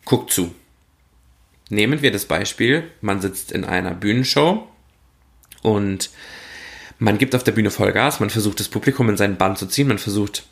guckt 0.06 0.32
zu. 0.32 0.56
Nehmen 1.70 2.02
wir 2.02 2.12
das 2.12 2.26
Beispiel, 2.26 2.90
man 3.02 3.22
sitzt 3.22 3.52
in 3.52 3.64
einer 3.64 3.92
Bühnenshow 3.92 4.68
und 5.62 6.10
man 7.02 7.18
gibt 7.18 7.34
auf 7.34 7.44
der 7.44 7.52
Bühne 7.52 7.72
Vollgas, 7.72 8.20
man 8.20 8.30
versucht 8.30 8.60
das 8.60 8.70
Publikum 8.70 9.10
in 9.10 9.18
seinen 9.18 9.36
Bann 9.36 9.56
zu 9.56 9.66
ziehen, 9.66 9.88
man 9.88 9.98
versucht 9.98 10.44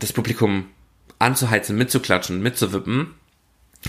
das 0.00 0.12
Publikum 0.12 0.66
anzuheizen, 1.20 1.78
mitzuklatschen, 1.78 2.42
mitzuwippen. 2.42 3.14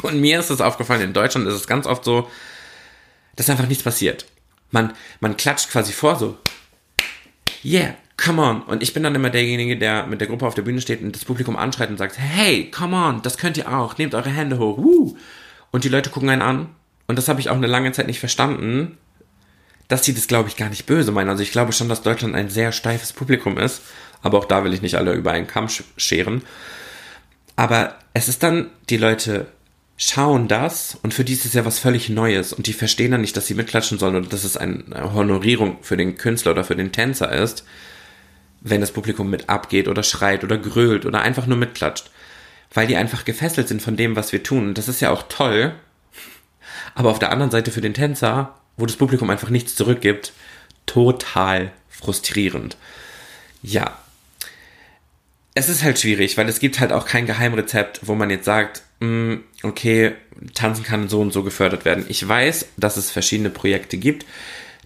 Und 0.03 0.21
mir 0.21 0.39
ist 0.39 0.51
es 0.51 0.61
aufgefallen, 0.61 1.01
in 1.01 1.13
Deutschland 1.13 1.47
ist 1.47 1.55
es 1.55 1.65
ganz 1.65 1.87
oft 1.87 2.05
so, 2.05 2.29
dass 3.35 3.49
einfach 3.49 3.65
nichts 3.65 3.83
passiert. 3.83 4.27
Man, 4.69 4.93
man 5.19 5.35
klatscht 5.35 5.71
quasi 5.71 5.93
vor, 5.93 6.17
so, 6.17 6.37
yeah, 7.65 7.95
come 8.17 8.39
on. 8.39 8.61
Und 8.61 8.83
ich 8.83 8.93
bin 8.93 9.01
dann 9.01 9.15
immer 9.15 9.31
derjenige, 9.31 9.79
der 9.79 10.05
mit 10.05 10.21
der 10.21 10.27
Gruppe 10.27 10.45
auf 10.45 10.53
der 10.53 10.61
Bühne 10.61 10.79
steht 10.79 11.01
und 11.01 11.15
das 11.15 11.25
Publikum 11.25 11.55
anschreit 11.55 11.89
und 11.89 11.97
sagt, 11.97 12.19
hey, 12.19 12.69
come 12.69 12.95
on, 12.95 13.23
das 13.23 13.39
könnt 13.39 13.57
ihr 13.57 13.75
auch, 13.75 13.97
nehmt 13.97 14.13
eure 14.13 14.29
Hände 14.29 14.59
hoch, 14.59 14.77
woo. 14.77 15.17
Und 15.71 15.85
die 15.85 15.89
Leute 15.89 16.11
gucken 16.11 16.29
einen 16.29 16.43
an. 16.43 16.69
Und 17.07 17.17
das 17.17 17.27
habe 17.27 17.39
ich 17.39 17.49
auch 17.49 17.55
eine 17.55 17.65
lange 17.65 17.91
Zeit 17.93 18.05
nicht 18.05 18.19
verstanden, 18.19 18.99
dass 19.87 20.03
sie 20.03 20.13
das, 20.13 20.27
glaube 20.27 20.49
ich, 20.49 20.57
gar 20.57 20.69
nicht 20.69 20.85
böse 20.85 21.11
meinen. 21.11 21.29
Also 21.29 21.43
ich 21.43 21.51
glaube 21.51 21.71
schon, 21.71 21.89
dass 21.89 22.01
Deutschland 22.01 22.35
ein 22.35 22.49
sehr 22.49 22.71
steifes 22.71 23.13
Publikum 23.13 23.57
ist. 23.57 23.81
Aber 24.21 24.39
auch 24.39 24.45
da 24.45 24.63
will 24.63 24.73
ich 24.73 24.81
nicht 24.81 24.95
alle 24.95 25.13
über 25.13 25.31
einen 25.31 25.47
Kamm 25.47 25.67
scheren. 25.95 26.41
Aber 27.55 27.95
es 28.13 28.27
ist 28.27 28.43
dann, 28.43 28.69
die 28.89 28.97
Leute 28.97 29.47
schauen 29.95 30.47
das 30.47 30.97
und 31.01 31.13
für 31.13 31.23
die 31.23 31.33
ist 31.33 31.45
es 31.45 31.53
ja 31.53 31.65
was 31.65 31.79
völlig 31.79 32.09
Neues 32.09 32.53
und 32.53 32.67
die 32.67 32.73
verstehen 32.73 33.11
dann 33.11 33.21
nicht, 33.21 33.35
dass 33.35 33.47
sie 33.47 33.55
mitklatschen 33.55 33.97
sollen 33.97 34.15
oder 34.15 34.27
dass 34.27 34.43
es 34.43 34.55
eine 34.55 34.83
Honorierung 35.13 35.77
für 35.81 35.97
den 35.97 36.17
Künstler 36.17 36.51
oder 36.51 36.63
für 36.63 36.75
den 36.75 36.91
Tänzer 36.91 37.31
ist, 37.31 37.65
wenn 38.61 38.81
das 38.81 38.91
Publikum 38.91 39.29
mit 39.29 39.49
abgeht 39.49 39.87
oder 39.87 40.03
schreit 40.03 40.43
oder 40.43 40.57
grölt 40.57 41.05
oder 41.05 41.21
einfach 41.21 41.47
nur 41.47 41.57
mitklatscht. 41.57 42.11
Weil 42.73 42.85
die 42.85 42.97
einfach 42.97 43.25
gefesselt 43.25 43.69
sind 43.69 43.81
von 43.81 43.95
dem, 43.95 44.15
was 44.15 44.33
wir 44.33 44.43
tun. 44.43 44.67
Und 44.67 44.77
das 44.77 44.87
ist 44.87 44.99
ja 44.99 45.09
auch 45.09 45.23
toll. 45.29 45.73
Aber 46.95 47.09
auf 47.09 47.19
der 47.19 47.31
anderen 47.31 47.49
Seite 47.49 47.71
für 47.71 47.81
den 47.81 47.93
Tänzer, 47.93 48.55
wo 48.77 48.85
das 48.85 48.95
Publikum 48.95 49.29
einfach 49.29 49.49
nichts 49.49 49.75
zurückgibt, 49.75 50.33
total 50.85 51.71
frustrierend. 51.89 52.77
Ja. 53.61 53.97
Es 55.53 55.69
ist 55.69 55.83
halt 55.83 55.99
schwierig, 55.99 56.37
weil 56.37 56.47
es 56.47 56.59
gibt 56.59 56.79
halt 56.79 56.91
auch 56.91 57.07
kein 57.07 57.25
Geheimrezept, 57.25 58.01
wo 58.03 58.13
man 58.13 58.29
jetzt 58.29 58.45
sagt, 58.45 58.83
mm, 58.99 59.37
okay, 59.63 60.13
tanzen 60.53 60.83
kann 60.83 61.09
so 61.09 61.19
und 61.19 61.33
so 61.33 61.43
gefördert 61.43 61.83
werden. 61.83 62.05
Ich 62.07 62.25
weiß, 62.25 62.67
dass 62.77 62.97
es 62.97 63.09
verschiedene 63.09 63.49
Projekte 63.49 63.97
gibt, 63.97 64.25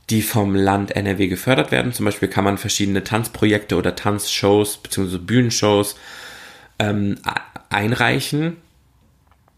die 0.10 0.22
vom 0.22 0.56
Land 0.56 0.96
NRW 0.96 1.28
gefördert 1.28 1.72
werden. 1.72 1.94
Zum 1.94 2.06
Beispiel 2.06 2.30
kann 2.30 2.44
man 2.44 2.58
verschiedene 2.58 3.04
Tanzprojekte 3.04 3.76
oder 3.76 3.96
Tanzshows 3.96 4.78
bzw. 4.78 5.18
Bühnenshows 5.18 5.96
ähm, 6.80 7.18
einreichen 7.70 8.58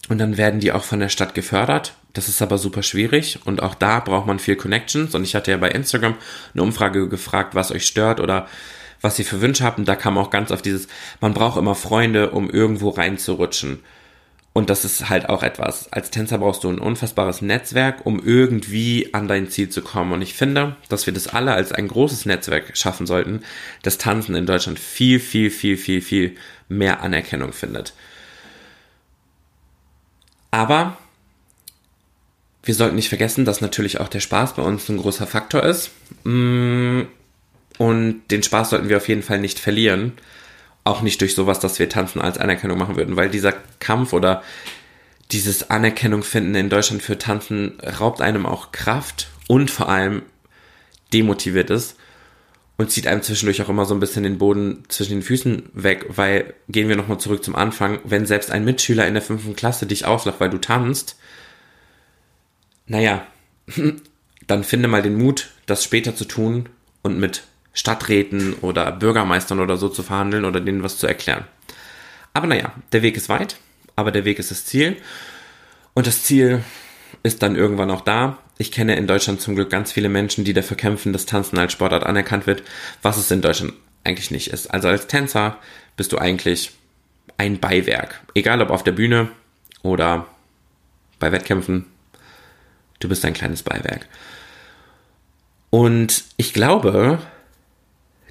und 0.09 0.17
dann 0.17 0.37
werden 0.37 0.59
die 0.59 0.71
auch 0.71 0.83
von 0.83 0.99
der 0.99 1.09
Stadt 1.09 1.33
gefördert. 1.33 1.95
Das 2.13 2.29
ist 2.29 2.41
aber 2.43 2.59
super 2.59 2.83
schwierig 2.83 3.39
und 3.45 3.63
auch 3.63 3.73
da 3.73 3.99
braucht 3.99 4.27
man 4.27 4.37
viel 4.37 4.55
Connections. 4.55 5.15
Und 5.15 5.23
ich 5.23 5.33
hatte 5.33 5.51
ja 5.51 5.57
bei 5.57 5.69
Instagram 5.69 6.15
eine 6.53 6.63
Umfrage 6.63 7.09
gefragt, 7.09 7.55
was 7.55 7.71
euch 7.71 7.87
stört 7.87 8.19
oder 8.19 8.47
was 9.01 9.17
ihr 9.17 9.25
für 9.25 9.41
Wünsche 9.41 9.63
habt. 9.63 9.79
Und 9.79 9.87
da 9.87 9.95
kam 9.95 10.17
auch 10.19 10.29
ganz 10.29 10.51
auf 10.51 10.61
dieses, 10.61 10.87
man 11.21 11.33
braucht 11.33 11.57
immer 11.57 11.73
Freunde, 11.73 12.29
um 12.29 12.49
irgendwo 12.49 12.89
reinzurutschen. 12.89 13.79
Und 14.53 14.69
das 14.69 14.85
ist 14.85 15.09
halt 15.09 15.29
auch 15.29 15.41
etwas. 15.41 15.91
Als 15.91 16.11
Tänzer 16.11 16.37
brauchst 16.37 16.63
du 16.63 16.69
ein 16.69 16.77
unfassbares 16.77 17.41
Netzwerk, 17.41 18.05
um 18.05 18.23
irgendwie 18.23 19.11
an 19.11 19.27
dein 19.27 19.49
Ziel 19.49 19.69
zu 19.69 19.81
kommen. 19.81 20.11
Und 20.11 20.21
ich 20.21 20.35
finde, 20.35 20.75
dass 20.89 21.07
wir 21.07 21.13
das 21.13 21.27
alle 21.27 21.53
als 21.53 21.71
ein 21.71 21.87
großes 21.87 22.27
Netzwerk 22.27 22.77
schaffen 22.77 23.07
sollten, 23.07 23.41
dass 23.81 23.97
Tanzen 23.97 24.35
in 24.35 24.45
Deutschland 24.45 24.77
viel, 24.77 25.19
viel, 25.19 25.49
viel, 25.49 25.77
viel, 25.77 26.01
viel 26.01 26.35
mehr 26.69 27.01
Anerkennung 27.01 27.51
findet. 27.51 27.95
Aber 30.51 30.97
wir 32.63 32.73
sollten 32.73 32.95
nicht 32.95 33.09
vergessen, 33.09 33.45
dass 33.45 33.61
natürlich 33.61 33.99
auch 33.99 34.07
der 34.07 34.21
Spaß 34.21 34.55
bei 34.55 34.63
uns 34.63 34.87
ein 34.89 34.97
großer 34.97 35.27
Faktor 35.27 35.63
ist. 35.63 35.91
Mm, 36.23 37.01
und 37.77 38.21
den 38.31 38.43
Spaß 38.43 38.69
sollten 38.69 38.89
wir 38.89 38.97
auf 38.97 39.07
jeden 39.07 39.23
Fall 39.23 39.39
nicht 39.39 39.59
verlieren 39.59 40.13
auch 40.83 41.01
nicht 41.01 41.21
durch 41.21 41.35
sowas, 41.35 41.59
dass 41.59 41.79
wir 41.79 41.89
Tanzen 41.89 42.21
als 42.21 42.37
Anerkennung 42.37 42.77
machen 42.77 42.95
würden, 42.95 43.15
weil 43.15 43.29
dieser 43.29 43.53
Kampf 43.79 44.13
oder 44.13 44.43
dieses 45.31 45.69
Anerkennung 45.69 46.23
finden 46.23 46.55
in 46.55 46.69
Deutschland 46.69 47.01
für 47.01 47.17
Tanzen 47.17 47.79
raubt 47.99 48.21
einem 48.21 48.45
auch 48.45 48.71
Kraft 48.71 49.29
und 49.47 49.71
vor 49.71 49.89
allem 49.89 50.23
demotiviert 51.13 51.69
es 51.69 51.95
und 52.77 52.91
zieht 52.91 53.07
einem 53.07 53.21
zwischendurch 53.21 53.61
auch 53.61 53.69
immer 53.69 53.85
so 53.85 53.93
ein 53.93 53.99
bisschen 53.99 54.23
den 54.23 54.37
Boden 54.37 54.83
zwischen 54.89 55.13
den 55.13 55.21
Füßen 55.21 55.69
weg, 55.73 56.05
weil 56.09 56.53
gehen 56.67 56.89
wir 56.89 56.95
nochmal 56.95 57.19
zurück 57.19 57.43
zum 57.43 57.55
Anfang, 57.55 57.99
wenn 58.03 58.25
selbst 58.25 58.51
ein 58.51 58.65
Mitschüler 58.65 59.07
in 59.07 59.13
der 59.13 59.23
fünften 59.23 59.55
Klasse 59.55 59.85
dich 59.85 60.05
auslacht, 60.05 60.39
weil 60.39 60.49
du 60.49 60.59
tanzt, 60.59 61.17
naja, 62.85 63.25
dann 64.47 64.63
finde 64.63 64.87
mal 64.87 65.01
den 65.01 65.17
Mut, 65.17 65.51
das 65.65 65.83
später 65.83 66.15
zu 66.15 66.25
tun 66.25 66.69
und 67.01 67.19
mit 67.19 67.43
Stadträten 67.73 68.53
oder 68.55 68.91
Bürgermeistern 68.91 69.59
oder 69.59 69.77
so 69.77 69.89
zu 69.89 70.03
verhandeln 70.03 70.45
oder 70.45 70.59
denen 70.59 70.83
was 70.83 70.97
zu 70.97 71.07
erklären. 71.07 71.45
Aber 72.33 72.47
naja, 72.47 72.73
der 72.91 73.01
Weg 73.01 73.17
ist 73.17 73.29
weit, 73.29 73.57
aber 73.95 74.11
der 74.11 74.25
Weg 74.25 74.39
ist 74.39 74.51
das 74.51 74.65
Ziel. 74.65 74.97
Und 75.93 76.07
das 76.07 76.23
Ziel 76.23 76.63
ist 77.23 77.41
dann 77.43 77.55
irgendwann 77.55 77.91
auch 77.91 78.01
da. 78.01 78.37
Ich 78.57 78.71
kenne 78.71 78.95
in 78.95 79.07
Deutschland 79.07 79.41
zum 79.41 79.55
Glück 79.55 79.69
ganz 79.69 79.91
viele 79.91 80.09
Menschen, 80.09 80.43
die 80.43 80.53
dafür 80.53 80.77
kämpfen, 80.77 81.13
dass 81.13 81.25
Tanzen 81.25 81.57
als 81.57 81.73
Sportart 81.73 82.05
anerkannt 82.05 82.47
wird, 82.47 82.63
was 83.01 83.17
es 83.17 83.31
in 83.31 83.41
Deutschland 83.41 83.73
eigentlich 84.03 84.31
nicht 84.31 84.49
ist. 84.49 84.71
Also 84.71 84.87
als 84.87 85.07
Tänzer 85.07 85.57
bist 85.95 86.11
du 86.11 86.17
eigentlich 86.17 86.71
ein 87.37 87.59
Beiwerk. 87.59 88.21
Egal 88.35 88.61
ob 88.61 88.69
auf 88.69 88.83
der 88.83 88.91
Bühne 88.91 89.29
oder 89.81 90.27
bei 91.19 91.31
Wettkämpfen, 91.31 91.85
du 93.03 93.09
bist 93.09 93.25
ein 93.25 93.33
kleines 93.33 93.63
Beiwerk. 93.63 94.07
Und 95.69 96.23
ich 96.37 96.53
glaube, 96.53 97.19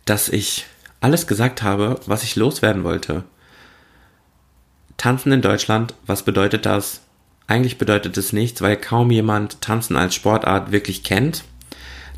dass 0.04 0.28
ich 0.28 0.66
alles 1.00 1.26
gesagt 1.26 1.62
habe, 1.62 2.00
was 2.06 2.22
ich 2.22 2.36
loswerden 2.36 2.84
wollte. 2.84 3.24
Tanzen 4.96 5.32
in 5.32 5.42
Deutschland, 5.42 5.94
was 6.06 6.24
bedeutet 6.24 6.64
das? 6.64 7.00
Eigentlich 7.48 7.76
bedeutet 7.76 8.16
es 8.16 8.32
nichts, 8.32 8.62
weil 8.62 8.76
kaum 8.76 9.10
jemand 9.10 9.60
Tanzen 9.60 9.96
als 9.96 10.14
Sportart 10.14 10.70
wirklich 10.70 11.02
kennt. 11.02 11.44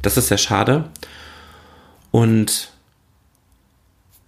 Das 0.03 0.19
ist 0.19 0.29
sehr 0.29 0.39
schade. 0.39 0.91
Und 2.11 2.71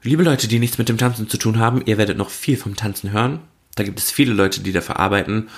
liebe 0.03 0.23
Leute, 0.23 0.49
die 0.49 0.59
nichts 0.59 0.79
mit 0.79 0.89
dem 0.89 0.99
Tanzen 0.99 1.29
zu 1.29 1.37
tun 1.37 1.59
haben, 1.59 1.83
ihr 1.85 1.99
werdet 1.99 2.17
noch 2.17 2.31
viel 2.31 2.57
vom 2.57 2.77
Tanzen 2.77 3.13
hören. 3.13 3.41
Da 3.75 3.85
gibt 3.85 3.99
es 3.99 4.11
viele 4.11 4.33
Leute, 4.33 4.63
die 4.63 4.73
dafür 4.73 4.99
arbeiten. 4.99 5.49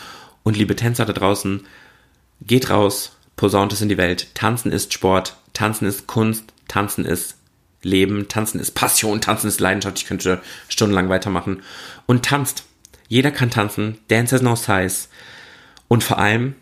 Und 0.43 0.57
liebe 0.57 0.75
Tänzer 0.75 1.07
da 1.07 1.13
draußen, 1.13 1.65
geht 2.41 2.71
raus, 2.71 3.17
posaunt 3.37 3.73
es 3.73 3.81
in 3.81 3.89
die 3.89 3.99
Welt. 3.99 4.35
Tanzen 4.35 4.73
ist 4.73 4.93
Sport, 4.93 5.37
Tanzen 5.53 5.87
ist 5.87 6.07
Kunst, 6.07 6.45
Tanzen 6.69 7.05
ist 7.05 7.39
Leben. 7.83 8.29
Tanzen 8.29 8.61
ist 8.61 8.73
Passion, 8.73 9.21
Tanzen 9.21 9.49
ist 9.49 9.61
Leidenschaft. 9.61 9.99
Ich 9.99 10.07
könnte 10.07 10.41
stundenlang 10.69 11.09
weitermachen. 11.09 11.63
Und 12.07 12.25
tanzt. 12.25 12.65
Jeder 13.09 13.31
kann 13.31 13.51
tanzen. 13.51 13.99
Dance 14.09 14.35
has 14.35 14.43
no 14.43 14.55
size. 14.55 15.09
Und 15.89 16.05
vor 16.05 16.19
allem, 16.19 16.55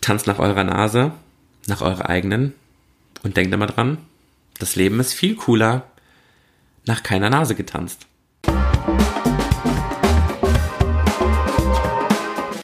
tanzt 0.00 0.26
nach 0.26 0.38
eurer 0.38 0.64
Nase, 0.64 1.12
nach 1.66 1.82
eurer 1.82 2.08
eigenen. 2.08 2.54
Und 3.22 3.36
denkt 3.36 3.54
immer 3.54 3.66
dran, 3.66 3.98
das 4.58 4.74
Leben 4.74 4.98
ist 4.98 5.12
viel 5.12 5.36
cooler 5.36 5.86
nach 6.84 7.04
keiner 7.04 7.30
Nase 7.30 7.54
getanzt. 7.54 8.06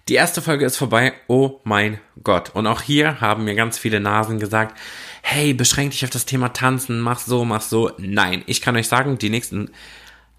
Die 0.08 0.14
erste 0.14 0.40
Folge 0.40 0.64
ist 0.64 0.78
vorbei. 0.78 1.12
Oh 1.26 1.60
mein 1.64 2.00
Gott. 2.24 2.54
Und 2.54 2.66
auch 2.66 2.80
hier 2.80 3.20
haben 3.20 3.44
mir 3.44 3.54
ganz 3.54 3.76
viele 3.76 4.00
Nasen 4.00 4.40
gesagt, 4.40 4.78
hey, 5.20 5.52
beschränk 5.52 5.90
dich 5.90 6.04
auf 6.04 6.10
das 6.10 6.24
Thema 6.24 6.48
Tanzen, 6.54 7.00
mach 7.00 7.20
so, 7.20 7.44
mach 7.44 7.60
so. 7.60 7.90
Nein, 7.98 8.42
ich 8.46 8.62
kann 8.62 8.76
euch 8.76 8.88
sagen, 8.88 9.18
die 9.18 9.28
nächsten 9.28 9.70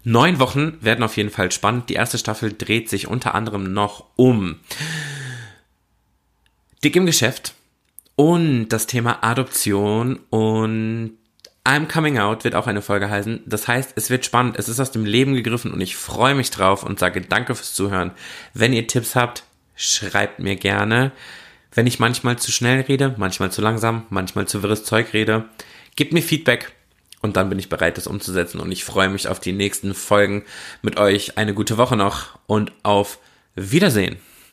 neun 0.02 0.40
Wochen 0.40 0.76
werden 0.80 1.04
auf 1.04 1.16
jeden 1.16 1.30
Fall 1.30 1.52
spannend. 1.52 1.88
Die 1.88 1.94
erste 1.94 2.18
Staffel 2.18 2.52
dreht 2.52 2.88
sich 2.88 3.06
unter 3.06 3.36
anderem 3.36 3.72
noch 3.72 4.06
um 4.16 4.56
Dick 6.82 6.96
im 6.96 7.06
Geschäft 7.06 7.54
und 8.16 8.70
das 8.70 8.86
Thema 8.86 9.22
Adoption 9.22 10.18
und 10.30 11.16
I'm 11.64 11.86
Coming 11.86 12.18
Out 12.18 12.42
wird 12.42 12.54
auch 12.54 12.66
eine 12.66 12.82
Folge 12.82 13.10
heißen. 13.10 13.42
Das 13.46 13.68
heißt, 13.68 13.92
es 13.94 14.08
wird 14.10 14.24
spannend, 14.24 14.58
es 14.58 14.68
ist 14.68 14.80
aus 14.80 14.90
dem 14.90 15.04
Leben 15.04 15.34
gegriffen 15.34 15.72
und 15.72 15.80
ich 15.80 15.94
freue 15.94 16.34
mich 16.34 16.50
drauf 16.50 16.82
und 16.82 16.98
sage 16.98 17.20
danke 17.20 17.54
fürs 17.54 17.74
Zuhören. 17.74 18.12
Wenn 18.54 18.72
ihr 18.72 18.86
Tipps 18.86 19.14
habt, 19.14 19.44
schreibt 19.80 20.38
mir 20.38 20.56
gerne. 20.56 21.12
Wenn 21.72 21.86
ich 21.86 21.98
manchmal 21.98 22.38
zu 22.38 22.52
schnell 22.52 22.82
rede, 22.82 23.14
manchmal 23.16 23.50
zu 23.50 23.62
langsam, 23.62 24.06
manchmal 24.10 24.46
zu 24.46 24.62
wirres 24.62 24.84
Zeug 24.84 25.12
rede, 25.12 25.48
gebt 25.96 26.12
mir 26.12 26.22
Feedback 26.22 26.72
und 27.22 27.36
dann 27.36 27.48
bin 27.48 27.58
ich 27.58 27.68
bereit, 27.68 27.96
das 27.96 28.06
umzusetzen 28.06 28.60
und 28.60 28.70
ich 28.70 28.84
freue 28.84 29.08
mich 29.08 29.28
auf 29.28 29.40
die 29.40 29.52
nächsten 29.52 29.94
Folgen 29.94 30.44
mit 30.82 30.98
euch. 30.98 31.38
Eine 31.38 31.54
gute 31.54 31.78
Woche 31.78 31.96
noch 31.96 32.38
und 32.46 32.72
auf 32.82 33.18
Wiedersehen. 33.54 34.16